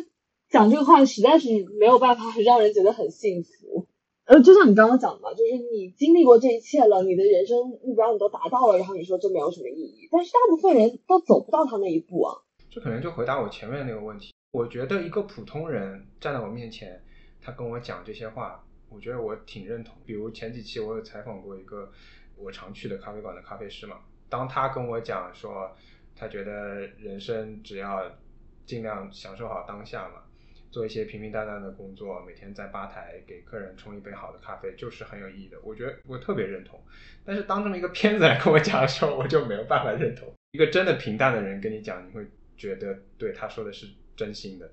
[0.50, 1.48] 讲这个话实在是
[1.80, 3.88] 没有办法让人觉得很幸福。
[4.26, 12.36] 呃，就像你刚刚讲的嘛，就是你经历过这一切了，你的人生目标你都达到了，然后你说这没有什么意义，但是大部分人都走不到他那一步啊。
[12.70, 14.34] 这可能就回答我前面那个问题。
[14.52, 17.02] 我觉得一个普通人站在我面前，
[17.42, 18.62] 他跟我讲这些话。
[18.90, 21.92] 我觉得我挺认同，比如前几期我有采访过一个
[22.36, 25.76] 我常去的咖啡馆的咖啡师嘛，当他跟我讲说，
[26.16, 28.18] 他觉得人生只要
[28.66, 30.24] 尽量享受好当下嘛，
[30.72, 35.58] 做一些平平淡淡的工作，每天在吧台给客人冲一杯好的咖啡，就是很有意义的。
[35.62, 36.82] 我觉得我特别认同，
[37.24, 40.34] 但是当这么一个片子来跟我讲的时候，我就没有办法认同。
[40.52, 44.72] 一个真的平淡的人跟你讲，你会觉得对他说的是真心的。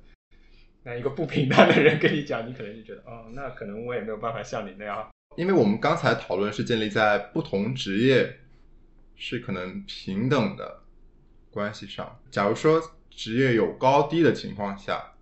[0.85, 5.09] 那一个不平淡的人跟你讲，你可能就觉得，哦，那可能我也没有办法像你那样。
[5.37, 8.39] 因为我们刚才讨论是建立在不同职业
[9.17, 10.83] 是可能平等的
[11.51, 12.21] 关系上。
[12.31, 15.15] 假如说职业有高低的情况下，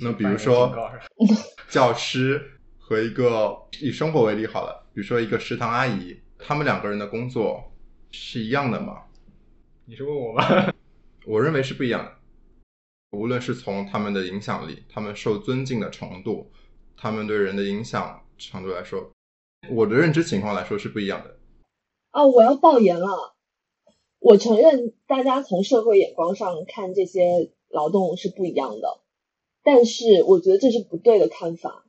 [0.00, 0.74] 那比如说
[1.68, 7.72] 教师和一个以生活为例好了，比如说一个食堂阿姨，他们两个人的工作
[8.10, 9.02] 是一样的吗？
[9.84, 10.72] 你是问我吗？
[11.26, 12.12] 我认为是不一样的。
[13.14, 16.50] 无论是从他们的影响力、他们受尊敬的程度、
[16.96, 19.10] 他们对人的影响程度来说，
[19.70, 21.36] 我的认知情况来说是不一样的。
[22.10, 23.34] 啊，我要爆言了！
[24.18, 29.00] 我承认大家从社会眼光上看这些劳动是不一样的，
[29.62, 31.80] 但是我觉得这是不对的看法。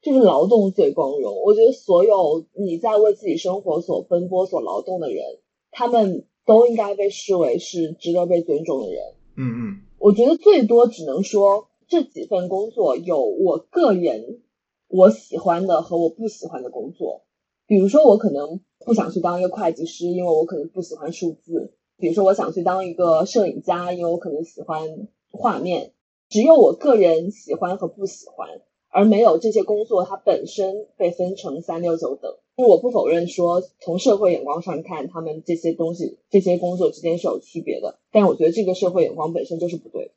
[0.00, 5.24] 就是劳动最光荣，我觉得所有你在为自己生活所奔波、所劳动的人，
[5.70, 9.14] 他们都应该被视为是值得被尊重的人。
[9.36, 9.82] 嗯嗯。
[10.02, 14.42] 我觉得最多只能说这几份工作有我个人
[14.88, 17.22] 我喜欢的和我不喜欢的工作。
[17.68, 25.92] 比如说，我可能不想去当一个会计师，因为我可能不喜欢数字；比如说，我想去当一个摄影家，因为我可能喜欢画面。
[26.28, 28.60] 只有我个人喜欢和不喜欢，
[28.92, 32.32] 而没有这些工作它本身被分成三六九等。
[32.54, 37.98] 我不否认说，从社会眼光上看，他们这些东西、这些工作之间是有区别的。
[38.12, 40.12] 但我觉得这个社会眼光本身就是不对的。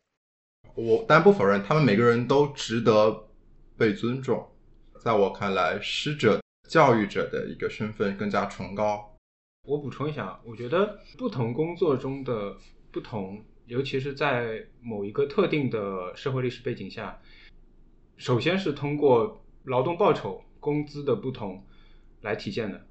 [0.76, 3.24] 我当然不否认，他们每个人都值得
[3.78, 4.46] 被尊重。
[5.02, 9.16] 在我看来，师者、教育者的一个身份更加崇高。
[9.68, 12.54] 我补充一下，我觉得不同工作中的
[12.92, 17.20] 不同，尤其是在某一个特定的社会历史背景下，
[18.18, 21.66] 首先是通过劳动报酬、工资的不同。
[22.22, 22.88] 来体现的，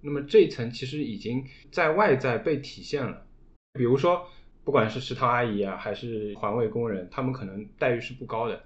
[0.00, 3.26] 那么这一层其实已经在外在被体现了。
[3.72, 4.24] 比如说，
[4.62, 8.62] 不管是食堂阿姨啊，还是环卫工人，他们可能待遇是不高的，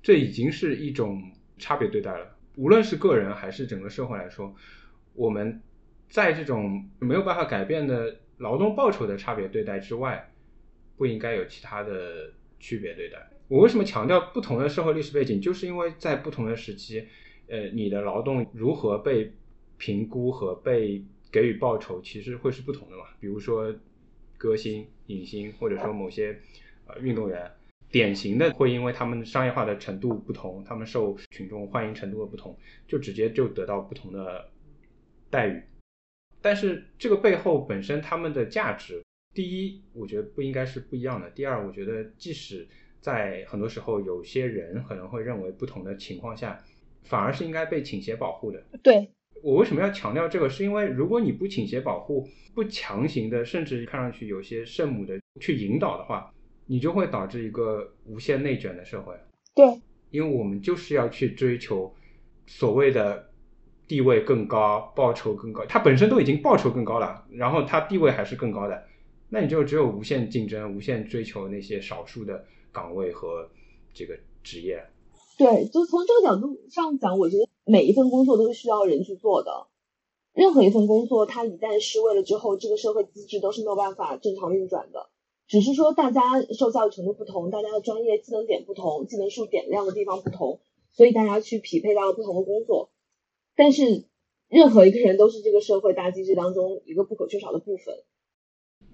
[0.00, 1.20] 这已经是一种
[1.58, 2.36] 差别对待了。
[2.54, 4.54] 无论是个人还是整个社会来说，
[5.14, 5.60] 我们
[6.08, 10.32] 在这种没有办法改变的劳动报酬的差别对待之外，
[10.96, 13.28] 不应该有其他的区别对待。
[13.52, 17.06] 我为什么强调不同的社会历史背景，就是因为在不同的时期。
[17.48, 19.30] 呃，你的劳动如何被
[19.76, 23.04] 评估和被给予报酬，其实会是不同的嘛？
[23.20, 23.70] 比如说
[24.38, 26.40] 歌星、影星，或者说某些
[26.86, 27.52] 呃运动员，
[27.90, 32.56] 典型的会因为他们商业化的程度不同，他们受群众欢迎程度的不同，
[32.88, 34.48] 就直接就得到不同的
[35.28, 35.62] 待遇。
[36.40, 39.02] 但是这个背后本身他们的价值，
[39.34, 42.66] 第一，我觉得不应该是不一样的；第二，我觉得即使
[43.02, 46.58] 在很多时候有些人可能会认为不同的情况下。
[47.04, 48.62] 反而是应该被倾斜保护的。
[48.80, 49.10] 对
[49.42, 50.48] 我为什么要强调这个？
[50.48, 56.32] 是因为如果你不倾斜保护，不强行的，甚至看上去有些圣母的去引导的话，
[56.64, 59.16] 你就会导致一个无限内卷的社会。
[59.52, 59.66] 对，
[60.10, 61.92] 因为我们就是要去追求
[62.46, 63.28] 所谓的
[63.88, 68.86] 地位更高，报酬更高，他本身都已经报酬更高了，然后他地位还是更高的，
[69.28, 73.48] 那你就只有无限竞争，无限追求那些少数的岗位和
[73.94, 74.86] 这个职业。
[75.38, 79.66] 对，就从这个角度上讲，我觉得每一份工作都是需要人去做的。
[80.34, 85.10] 任何一份工作，它一旦失位了之后，这个社会机制都是没有办法正常运转的。
[85.46, 90.60] 只是说大家受教育程度不同，大家的专业技能点不同，技能数点亮的地方不同，
[90.92, 92.90] 所以大家去匹配到了不同的工作。
[93.54, 94.04] 但是
[94.48, 98.02] 任何一个人都是这个社会大机制当中一个不可缺少的部分。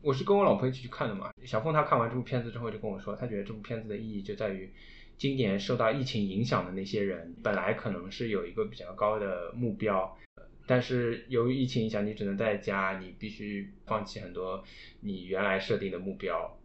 [0.09, 4.73] 我是跟我老婆一起去看的嘛，小凤她看完这部片子之后就跟我说，她觉得这部片子的意义就在于，
[5.19, 10.17] 今年受到疫情影响的那些人，本来可能是有一个比较高的目标，
[10.67, 14.65] 但是由于疫情影响，你只能在家，你必须放弃很多
[15.01, 16.59] 你原来设定的目标，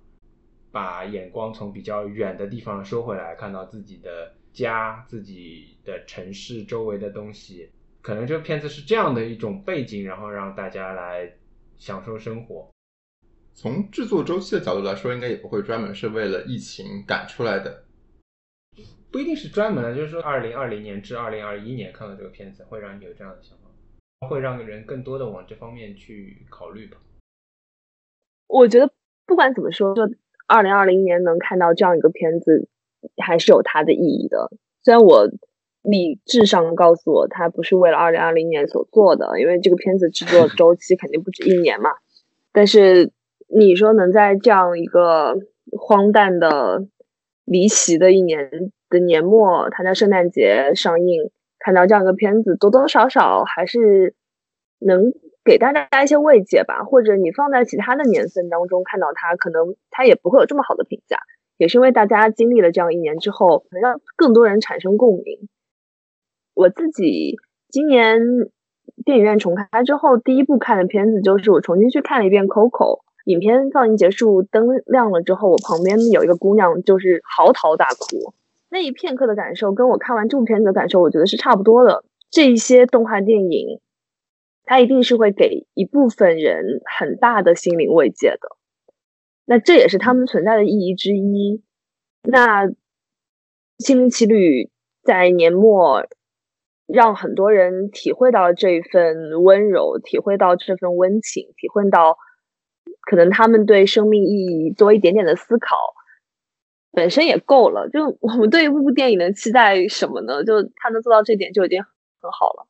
[0.72, 7.70] 把眼光从比较远的地方收回来，看到自己的家、自己的城市周围的东西，
[8.02, 11.30] 可能这个片子是这样的一种背景，然后让大家来
[11.76, 12.73] 享受生活。
[13.54, 17.84] 从制作周期的角度来说，应该也不会专门是为了疫情赶出来的。
[19.12, 26.98] 不一定是专门的，就是说，二零二零年至二零二一年看到这个片子，会让你有这样的想法，会让人更多的往这方面去考虑吧。
[28.48, 28.92] 我觉得
[29.28, 30.02] 不管怎么说，就
[30.48, 32.68] 二零二零年能看到这样一个片子，
[33.24, 34.50] 还是有它的意义的。
[34.82, 35.30] 虽然我
[35.84, 41.92] 理智上告诉我，它不是为了二零二零年所做的，因为这个片子制作周期肯定不止一年嘛。
[42.52, 43.12] 但是
[43.48, 45.36] 你说能在这样一个
[45.80, 46.88] 荒诞的、
[47.46, 48.50] 离奇的一年
[48.90, 54.16] 的年末，它在圣诞节上映，看到这样一个片子，多多少少还是
[54.80, 55.14] 能
[55.44, 56.84] 给大家一些慰藉吧。
[56.84, 61.18] 或者你放在其他的年份当中看到它，可能它也不会有这么好的评价。
[61.58, 65.48] 也是因为大家经历了这样一年之后，能让更多人产生共鸣。
[66.56, 67.38] 我自己
[67.70, 68.20] 今年
[69.06, 73.00] 电影院重开之后，第一部看的片子就是我重新去看了一遍《Coco》。
[73.26, 78.34] 影片放映结束，灯亮了之后，我旁边有一个姑娘就是嚎啕大哭。
[78.70, 82.04] 那一片刻的感受，跟我看完这部片子的感受，我觉得是差不多的。
[82.30, 83.80] 这一些动画电影，
[84.66, 88.58] 它一定是会给一部分人很大的心灵慰藉的。
[89.46, 91.64] 那这也是他们存在的意义之一。
[92.24, 92.66] 那
[93.78, 94.66] 《心灵奇旅》
[95.04, 96.08] 在年末
[96.88, 102.18] 让很多人体会到这份温柔，体会到这份温情，体会到。
[103.06, 105.76] 可能他们对生命意义多一点点的思考，
[106.92, 107.90] 本身也够了。
[107.90, 110.44] 就我们对一部部电影能期待什么呢？
[110.44, 112.68] 就他能做到这点就已经很好了。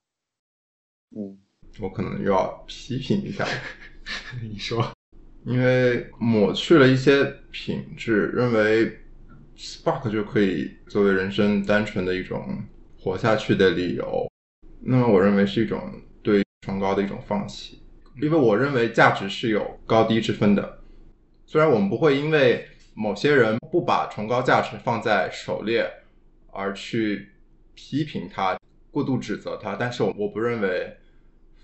[1.16, 1.38] 嗯，
[1.82, 3.46] 我可能又要批评一下，
[4.42, 4.92] 你说，
[5.46, 8.98] 因为抹去了一些品质，认为
[9.56, 12.64] Spark 就可以作为人生单纯的一种
[13.00, 14.28] 活下去的理由，
[14.82, 15.80] 那么我认为是一种
[16.24, 17.83] 对崇高的一种放弃。
[18.22, 20.82] 因为我认为价值是有高低之分的，
[21.48, 25.92] 虽然我们不会因为某些人不把崇高价值放在首列
[26.52, 27.30] 而去
[27.74, 28.56] 批评他、
[28.92, 30.96] 过度指责他，但是我我不认为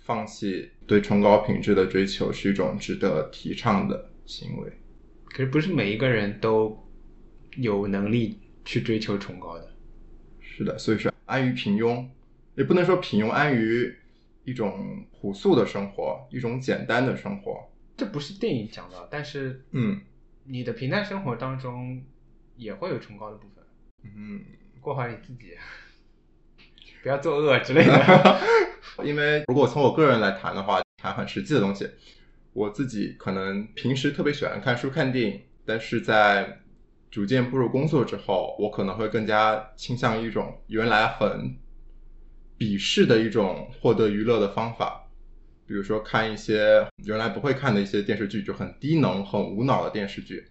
[0.04, 4.72] 放弃对崇高品质的追求是一种值得提倡的行为。
[5.26, 6.76] 可是不是每一个人都
[7.58, 9.72] 有能力去追求崇高的。
[10.42, 12.04] 是的，所以说安于平庸，
[12.56, 13.96] 也不能说平庸，安于。
[14.44, 20.02] 一种朴素的生活，一种简单的生活，这不是电影讲的，但是，嗯，
[20.46, 22.02] 你的平淡生活当中
[22.56, 23.64] 也会有崇高的部分，
[24.04, 24.44] 嗯，
[24.80, 25.56] 过好你自己，
[27.04, 28.40] 不要作恶之类的。
[29.06, 31.90] 因为如果从我个人来谈的话，谈很实际的东西，
[32.54, 36.60] 我自己可能平时特别喜欢看书、看电影，但是在
[37.12, 41.56] 逐渐步入工作之后，我可能会更加倾向于一种原来很。
[42.60, 45.08] 鄙视的一种获得娱乐的方法，
[45.66, 50.46] 比如说看一些原来不会看的一些电视剧，就很低能、很无脑的电视剧。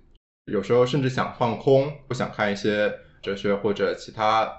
[0.51, 4.51] 有时候甚至想放空，不想看一些哲学或者其他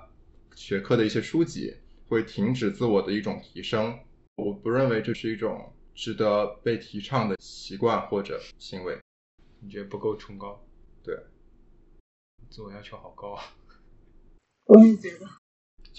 [0.56, 1.76] 学科的一些书籍，
[2.08, 3.98] 会停止自我的一种提升。
[4.36, 8.96] 我不认为这是一种值得被提倡的习惯或者行为。
[9.60, 10.64] 你觉得不够崇高？
[11.04, 11.18] 对，
[12.52, 13.44] 自我要求好高啊！
[14.66, 15.39] 我也觉得。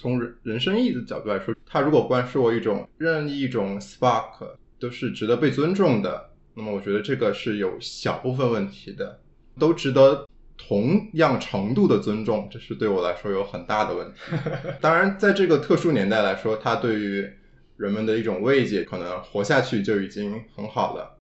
[0.00, 9.20] 从人人生意义的角度来说，他如果灌输我一种任意一种 spark 都是值得被尊重的，那么我觉得这个是有小部分问题的，
[9.58, 10.26] 都值得
[10.56, 14.14] 同样程度的尊重，这是对我来说有很大的问题。
[14.80, 17.30] 当然，在这个特殊年代来说，它对于
[17.76, 21.18] 人们的一种慰藉，可能活下去就已经很好了，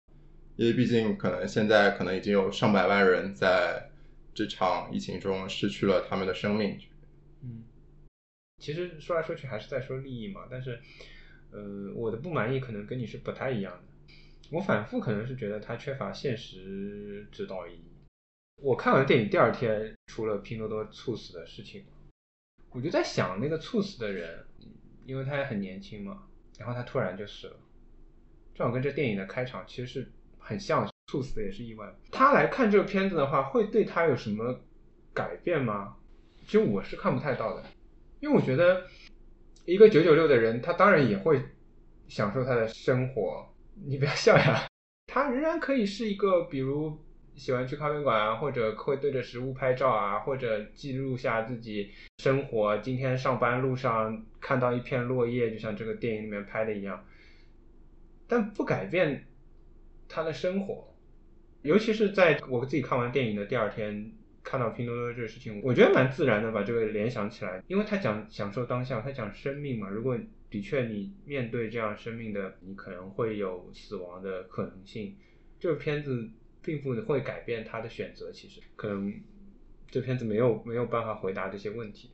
[0.55, 3.89] 因为毕竟可能现在可能已经有上百万人在
[4.34, 6.77] 这场疫情中失去了他们的生命。
[8.60, 10.80] 其实说来说去还是在说利益嘛，但是
[11.51, 13.82] 呃，我的不满意可能跟你是不太一样的。
[14.51, 17.84] 我反复可能是觉得它缺乏现实指导意义。
[18.62, 21.86] 我看完电影第二天，出了拼多多猝死的事情，
[22.72, 24.45] 我就在想那个猝死的人，
[25.05, 27.55] 因为他也很年轻嘛，然后他突然就死了，
[28.53, 31.95] 正好跟这电影的开场其实是很像，猝死也是意外。
[32.12, 34.60] 他来看这个片子的话，会对他有什么
[35.14, 35.95] 改变吗？
[36.45, 37.64] 其实我是看不太到的，
[38.20, 38.86] 因为我觉得
[39.65, 41.41] 一个九九六的人，他当然也会
[42.07, 43.47] 享受他的生活。
[43.86, 44.67] 你不要笑呀，
[45.07, 46.99] 他仍然可以是一个，比如
[47.36, 52.78] 喜欢去咖啡馆啊，或者会对着食物拍照啊，或者记录下自己生活。
[52.80, 57.05] 今天上班路上看到一片落叶，就像这个电影里面拍的一样，
[58.28, 59.28] 但不改变
[60.09, 60.93] 他的生活。
[61.61, 64.11] 尤其是在我自己看完电影的第二天，
[64.44, 69.90] 看到拼多多这个事情，我觉得蛮自然的把这个联想起来，因为他讲享受当下，他讲生命嘛。
[69.90, 70.18] 如果
[70.50, 75.16] 的确你面对这样生命的，你可能会有死亡的可能性。
[75.60, 76.30] 这个片子
[76.62, 79.14] 并不会改变他的选择，其实可能
[79.90, 82.12] 这片子没有没有办法回答这些问题。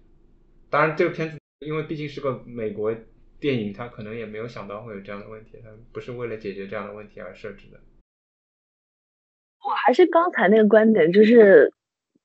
[0.69, 2.93] 当然，这个片子因为毕竟是个美国
[3.39, 7.79] 电影，他可能也没有想到会有这样的问题，他不是为了解决这样的问题而设置的。
[9.63, 11.73] 我还是刚才那个观点，就是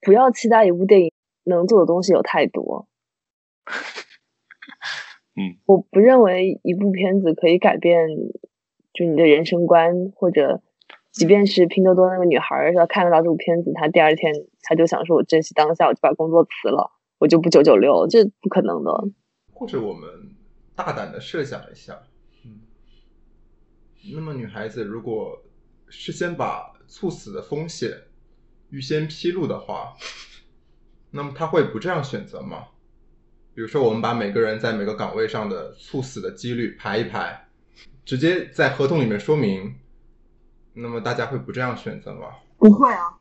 [0.00, 1.12] 不要期待一部电影
[1.44, 2.88] 能做的东西有太多。
[5.36, 8.08] 嗯，我不认为一部片子可以改变
[8.92, 10.60] 就你的人生观，或者
[11.12, 18.92] 即便是拼多多那个女孩儿，她看得到这部片子，她第二天她就想说：“我珍惜当下，我就把工作辞了，我就不九九六。”这不可能的。
[19.52, 20.08] 或者我们
[20.74, 22.00] 大胆的设想一下，
[22.44, 22.60] 嗯，
[24.14, 25.40] 那么女孩子如果
[25.88, 27.90] 事先把猝死的风险
[28.70, 29.96] 预先披露的话，
[31.10, 32.68] 那么他会不这样选择吗？
[33.52, 37.48] 比如说，我们把每个人在每个岗位上的猝死的几率排一排，
[38.04, 39.74] 直接在合同里面说明，
[40.72, 42.36] 那么大家会不这样选择吗？
[42.58, 43.18] 不会啊，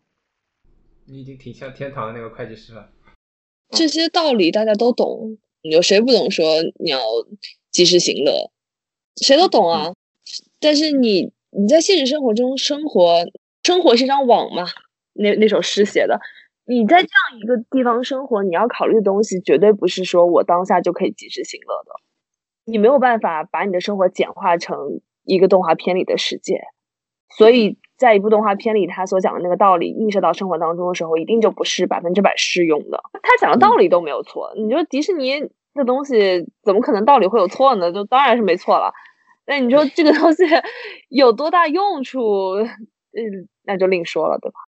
[1.06, 2.92] 你已经挺像天堂的那个会计师了。
[3.72, 6.30] 这些道理大家都懂，有谁不懂？
[6.30, 6.46] 说
[6.80, 7.00] 你要
[7.72, 8.52] 及时行乐，
[9.22, 9.94] 谁都懂啊。
[10.60, 13.26] 但是你你在现实生活中生活，
[13.64, 14.66] 生活是一张网嘛？
[15.20, 16.20] 那那首诗写的。
[16.66, 21.92] 你在这样一个地方生活，你要考虑的东西绝对不是说我当下就可以及时行乐的。
[22.66, 26.62] 你没有办法把你的生活简化成一个动画片里的世界，
[27.36, 33.02] 所以在一部动画片里，他所讲的那个道理映射到生活当中的时候，一定就不是百分之百适用的。
[33.24, 35.42] 他讲的道理都没有错，你说迪士尼
[35.74, 37.92] 的东西怎么可能道理会有错呢？
[37.92, 38.94] 就当然是没错了。
[39.48, 40.44] 那你说这个东西
[41.10, 42.54] 有多大用处？
[42.58, 44.60] 嗯，那就另说了，对吧？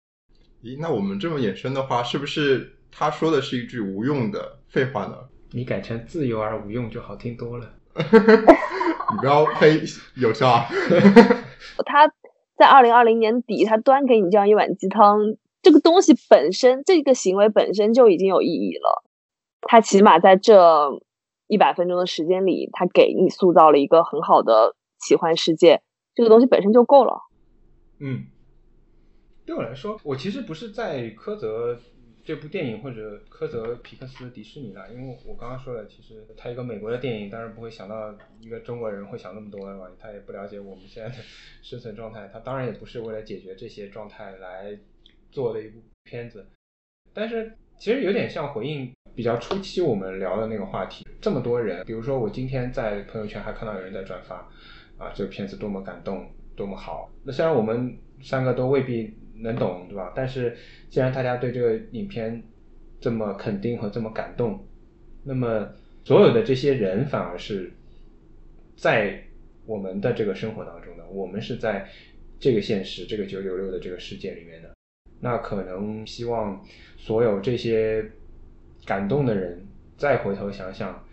[0.63, 5.17] 咦，那我们这么衍生的话，是不是他说的是一句无用的废话呢？
[5.53, 7.75] 你改成自由而无用就好听多了。
[7.97, 9.83] 你不要黑
[10.17, 10.67] 有效啊！
[11.85, 12.07] 他
[12.57, 15.19] 在二零二零年底，他端给你这样一碗鸡汤，
[15.63, 19.03] 这个东西本身，这个行为本身就已经有意义了。
[19.63, 21.01] 他起码在这
[21.49, 25.83] 一百分钟的时间里，他给你塑造了一个很好的奇幻世界，
[26.15, 27.23] 这个东西本身就够了。
[27.99, 28.27] 嗯。
[29.51, 31.77] 对我来说，我其实不是在苛责
[32.23, 41.17] 这部电影或者苛责皮克斯、迪士尼啦，因为我刚刚说了，其实他一个美国的电影，当然不会想到一个中国人会想那么多了吧，他也不了解我们现在的
[41.63, 44.79] 生存状态，他当然也不是为了解决这些状态来
[45.33, 46.47] 做的一部片子。
[47.13, 54.37] 但是其实有点像回应比较初期我们聊的那个话题，这么多人，比如说我今天在朋友圈还看到有人在转发，
[54.97, 57.11] 啊，这个片子多么感动，多么好。
[57.25, 59.13] 那虽然我们三个都未必。
[59.43, 60.13] 能懂对吧？
[60.15, 60.57] 但是
[60.89, 62.43] 既然大家对这个影片
[63.01, 64.67] 这么肯定和这么感动，
[65.25, 65.69] 那么
[66.05, 67.73] 所有的这些人反而是
[68.77, 69.23] 在
[69.67, 71.89] 我们的这个生活当中的，我们是在
[72.39, 74.71] 这个现实、这个九九六的这个世界里面的。
[75.21, 76.65] 那可能希望
[76.97, 78.05] 所有这些
[78.87, 79.67] 感动的人
[79.97, 81.05] 再回头想想，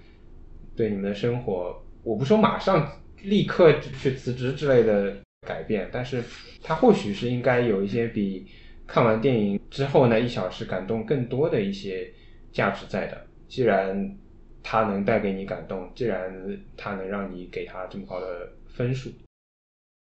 [0.76, 2.90] 对你们的生活，我不说马上
[3.24, 5.18] 立刻去辞职之类的。
[5.48, 6.22] 改变，但是
[6.62, 8.46] 它或许是应该有一些比
[8.86, 12.14] 看完电影之后那一小时感动更多的一些
[12.52, 13.26] 价值在的。
[13.48, 14.18] 既然
[14.62, 16.30] 它能带给你感动，既然
[16.76, 19.10] 它能让你给他这么高的分数，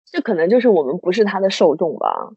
[0.05, 2.31] 这可能就是我们不是他的受众吧。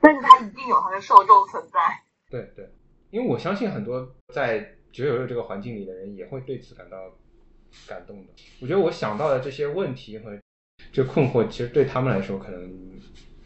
[0.00, 1.78] 但是他一定有他的受众存在。
[2.30, 2.68] 对对，
[3.10, 4.60] 因为我相信很多在
[4.92, 6.96] 九九六这个环境里的人也会对此感到
[7.88, 8.32] 感动的。
[8.60, 10.38] 我觉得我想到的这些问题和。
[10.92, 12.70] 这困惑其实对他们来说，可能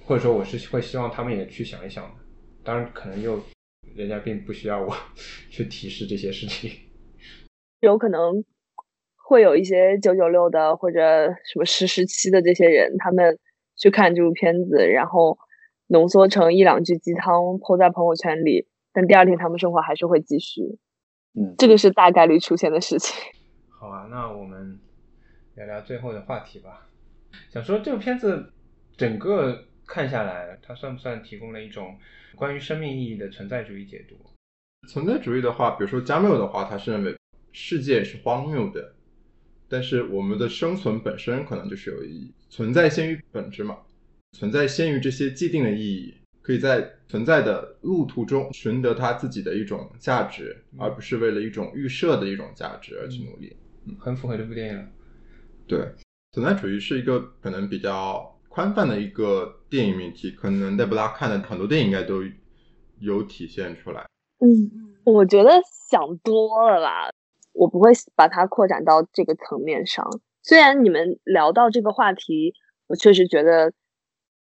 [0.04, 2.10] 或者说我是会希望他们也去想一想的。
[2.62, 3.38] 当然，可能又
[3.94, 4.94] 人家并不需要我
[5.50, 6.70] 去提示这些事情。
[7.80, 8.42] 有可能
[9.16, 13.38] 会有一些九九六的或者什么十时期的这些人，他们
[13.76, 15.36] 去看这部片子，然后
[15.88, 20.62] 浓缩成一两句鸡汤抛在朋友圈里，但第二天他们生活还是会继续。
[21.34, 23.14] 嗯，这个是大概率出现的事情。
[23.68, 24.78] 好啊，那我们
[25.56, 26.88] 聊聊最后的话题吧。
[27.50, 28.52] 想说这个片子
[28.96, 31.98] 整个看下来，它算不算提供了一种
[32.34, 34.16] 关于生命意义的存在主义解读？
[34.88, 37.16] 存在主义的话，比如说加缪的话，他是认为
[37.52, 38.94] 世界是荒谬的，
[39.68, 43.78] 但是我们的生存本身可能就是有意义，存在先于本质嘛，
[44.32, 53.56] 存在先于这些既定的意义，可以在存在的路途中寻得它自己的一种价值，而不是为了一种预设的一种价值而去努力。
[53.86, 54.88] 嗯很符合这部电影。
[55.66, 55.78] 对，
[56.34, 62.24] 存在主义是一个可能比较宽泛的一个电影命题，可能黛布拉看的很多电影应该都
[62.98, 64.04] 有体现出来。
[64.40, 65.50] 嗯嗯，我觉得
[65.88, 67.10] 想多了啦，
[67.52, 70.04] 我不会把它扩展到这个层面上。
[70.42, 72.52] 虽然你们聊到这个话题，
[72.88, 73.72] 我确实觉得，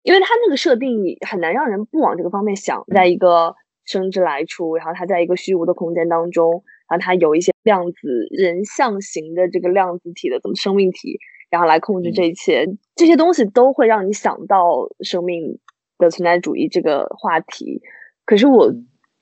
[0.02, 0.96] 因为它那个设定
[1.28, 11.18] 很难让人不往这个方面想，在一个生之来处，然后它在一个虚无的空间当中，然后它有一些量子人像型的这个量子体的怎么生命体，
[11.52, 15.60] 然后来控制这一切，这些东西都会让你想到生命
[15.98, 17.80] 的存在主义这个话题。
[18.26, 18.74] 可是我。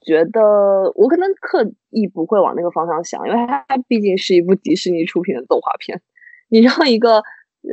[0.03, 6.01] 觉得我可能刻意不会往那个方向想，因为它毕竟是一部迪士尼出品的动画片。
[6.49, 7.23] 你让一个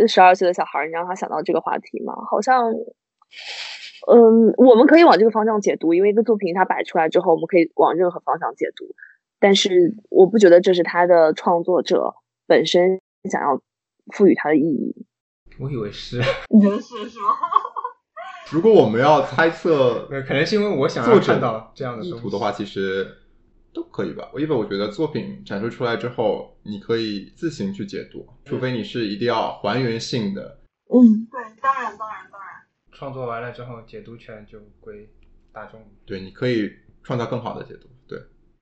[0.10, 2.14] 十二岁的小孩，你让他想到这个话题吗？
[2.30, 2.74] 好像，
[4.12, 8.94] 嗯，我们可以往这个方向解读，因为一个作品它摆出来之后，我们可以往任何方向解读。
[9.40, 12.14] 但是我不觉得这是他的创作者
[12.46, 13.00] 本身
[13.32, 13.62] 想要
[14.14, 15.06] 赋予它的意义。
[15.60, 16.18] 我以为是，
[16.54, 17.26] 你觉得是是吗？
[18.52, 23.06] 如果我们要猜测， 可能是因为我想要看到这样的意图的话，其实
[23.74, 24.30] 都可以吧。
[24.38, 30.60] 因为我觉得作品展示出来之后，你可以自行去解读，除非你是一定要还原性的。
[30.90, 32.50] 嗯，对，当然，当然，当然。
[32.94, 35.10] 创作完了之后，解读权就归
[35.52, 35.82] 大众。
[36.06, 36.72] 对，你可以
[37.04, 37.90] 创造更好的解读。
[38.08, 38.18] 对，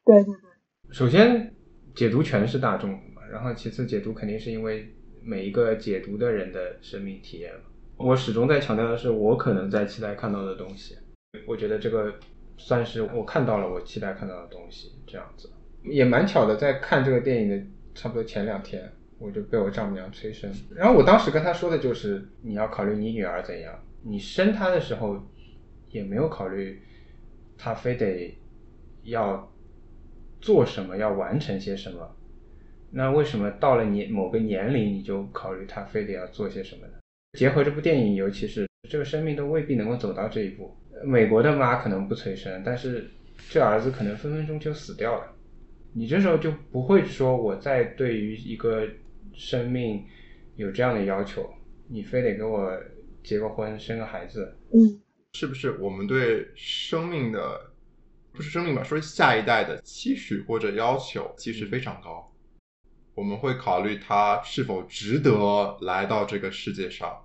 [0.06, 0.92] 对对对。
[0.92, 1.54] 首先，
[1.94, 4.92] 解读权是大众的嘛，然后其次，解读肯定是因为
[5.26, 7.52] 每一个解读的人的生命体验。
[7.98, 10.96] 我始终在强调的是，我可能在期待看到的东西。
[11.48, 12.14] 我觉得这个
[12.58, 15.50] 算是我看到了我期待看到的东西，这样子
[15.84, 16.56] 也蛮巧的。
[16.56, 17.60] 在看这个电影的
[17.96, 20.52] 差不多前两天，我就被我丈母娘催生。
[20.76, 23.84] 然后我当时跟她说的就是，你要考虑你女儿怎样。
[24.04, 25.20] 你生她的时候
[25.90, 26.80] 也没有考虑
[27.58, 28.38] 她非得
[29.04, 29.52] 要
[30.40, 32.16] 做什么，要完成些什么。
[32.92, 36.94] 那为什么到了年某个年龄，你就考虑他非得要做些什么呢？
[37.38, 40.76] 结合这部电影，尤其是这个生命都未必能够走到这一步。
[41.04, 43.12] 美国的妈可能不催生，但是
[43.50, 45.34] 这儿子可能分分钟就死掉了。
[45.94, 48.88] 你这时候就不会说我在对于一个
[49.34, 50.06] 生命
[50.56, 51.54] 有这样的要求，
[51.90, 52.72] 你非得给我
[53.24, 54.58] 结个婚生个孩子。
[54.74, 55.02] 嗯，
[55.34, 57.60] 是不是我们对生命的
[58.32, 62.32] 不是生命吧，说下一代的期许或者要求其实非常高？
[63.16, 67.24] 我们会考虑他是否值得来到这个世界上。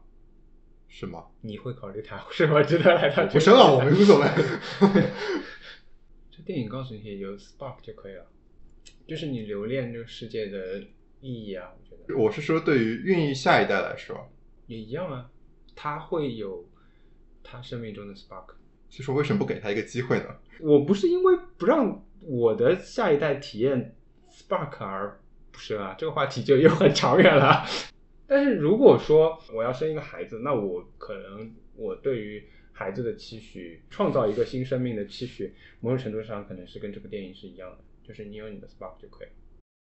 [0.92, 1.24] 是吗？
[1.40, 3.24] 你会考虑他是否值得来到？
[3.26, 4.26] 不生了，我们无所谓。
[6.32, 8.26] 这电影告诉你有 spark 就可以了，
[9.06, 10.80] 就是你留恋这个世界的
[11.20, 11.70] 意义啊。
[11.78, 14.28] 我觉得，我是说，对于孕育下一代来说，
[14.66, 15.30] 也一样啊。
[15.76, 16.68] 他会有
[17.44, 18.54] 他生命中的 spark。
[18.88, 20.26] 其实，为什么不给他一个机会呢？
[20.58, 23.94] 我不是因为不让我的下一代体验
[24.28, 25.20] spark 而
[25.52, 27.64] 不是啊，这个话题就又很长远了。
[28.26, 39.28] 但是如果说我要生一个孩子，那我可能我对于孩子的期许，创造一个新生命的期许，某种程度上可能是跟这部电影是一样的，就是你有你的 spark 就可以。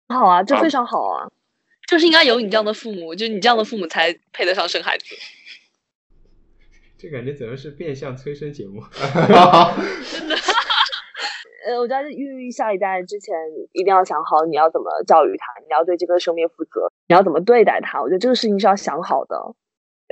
[0.08, 1.30] 好啊，这非常好啊，
[1.88, 5.06] 就是应该有你这样的父母，就你这样的父母才配得上生孩子。
[6.97, 8.82] 这感觉怎么是变相催生节目？
[10.12, 10.36] 真的。
[11.66, 13.36] 呃，我觉得孕育下一代之前，
[13.74, 18.01] 一定要想好你要怎么教育他，你要对这个生命负责，你要怎么对待他。
[18.01, 19.38] 我觉得这个事情是要想好的。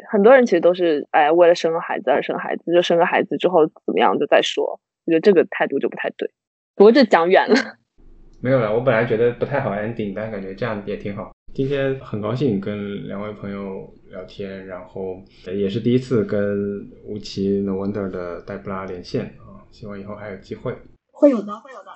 [0.10, 4.80] 很多人其实都是哎，为了生个孩子而生孩子，就生个孩子之后怎么样就再说。
[5.06, 6.32] 我觉得这个态度就不太对。
[6.76, 7.56] 不过这讲远了。
[8.41, 11.32] 没有了，我本来觉得不太好 ending，但感觉这样也挺好。
[11.54, 20.74] 今天很高兴跟两位朋友聊天，然后也是第一次跟吴奇 No Wonder 的黛布拉连线啊，希望以后还有机会。
[21.20, 21.91] 会有的，会有的。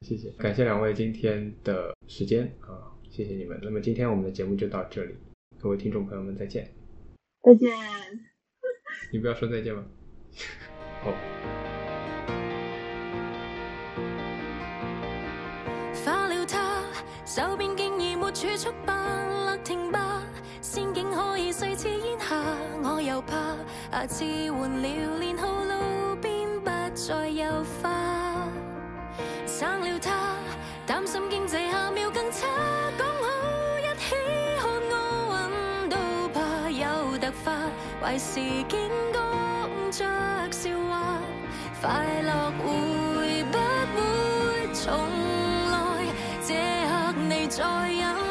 [0.00, 3.56] 谢谢，感谢两位今天的时间啊，谢谢你们。
[3.62, 5.14] 那么今天我们的节目就到这里，
[5.60, 6.74] 各位听众朋友们再见。
[7.40, 7.70] 再见。
[9.12, 9.84] 你不要说再见吗？
[11.04, 11.12] 好。
[16.04, 16.82] 化了他，
[17.24, 19.06] 手边竟已没儲蓄吧，
[19.46, 20.20] 勒停吧，
[20.60, 23.56] 仙境可以碎似煙霞，我又怕
[23.92, 24.88] 下次換了
[25.20, 26.66] 練好路邊不
[26.96, 28.13] 再有花，
[29.56, 30.10] 生了他，
[30.84, 32.44] 担心经济下秒更差，
[32.98, 33.22] 讲好
[33.78, 34.16] 一起
[34.58, 35.96] 看奥运都
[36.34, 37.52] 怕有突发。
[38.02, 39.16] 坏事件講
[39.92, 40.04] 着
[40.50, 41.20] 笑话，
[41.80, 43.56] 快乐会不
[43.96, 44.02] 会
[44.74, 44.84] 重
[45.70, 45.72] 来？
[46.44, 46.50] 这
[46.88, 48.23] 刻你再有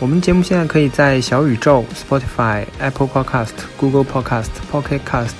[0.00, 5.34] 我们节目现在可以在小宇宙、Spotify、Apple Podcast、Google Podcast、Pocket Cast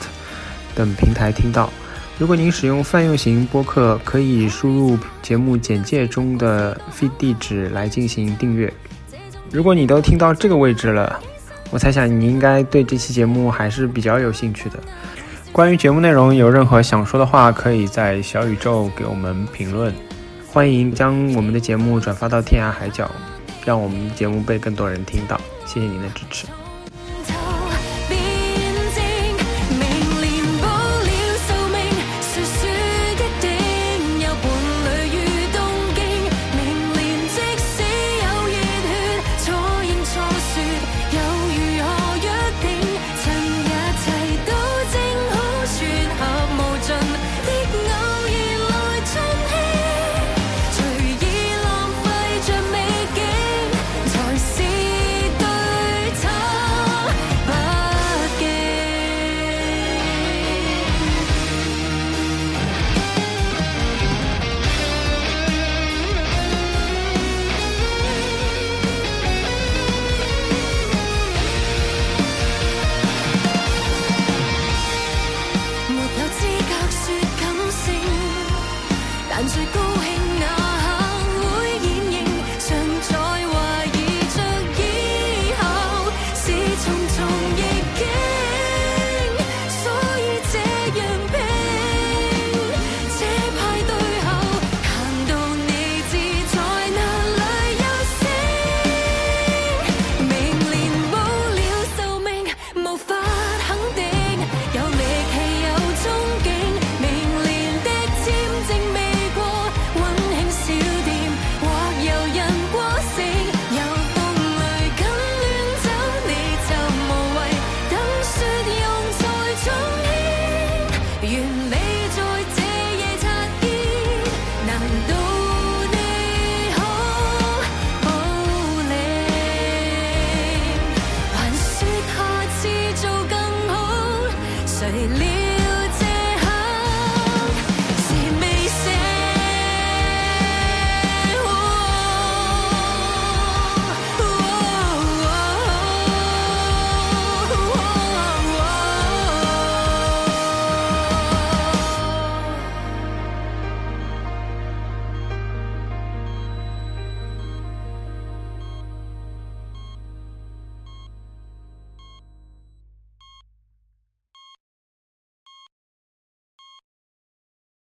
[0.74, 1.70] 等平台听到。
[2.18, 8.70] 如果您使用泛用型播客，可以输入节目简介中的 feed 地址来进行订阅。
[9.50, 11.18] 如果你都听到这个位置了，
[11.70, 14.78] 我猜想你应该对这期节目还是比较有兴趣的。
[15.52, 19.90] 关于节目内容有任何想说的话，可以在小宇宙给我们评论。
[20.46, 23.10] 欢迎将我们的节目转发到天涯海角，
[23.64, 25.40] 让我们节目被更多人听到。
[25.66, 26.46] 谢谢您的支持。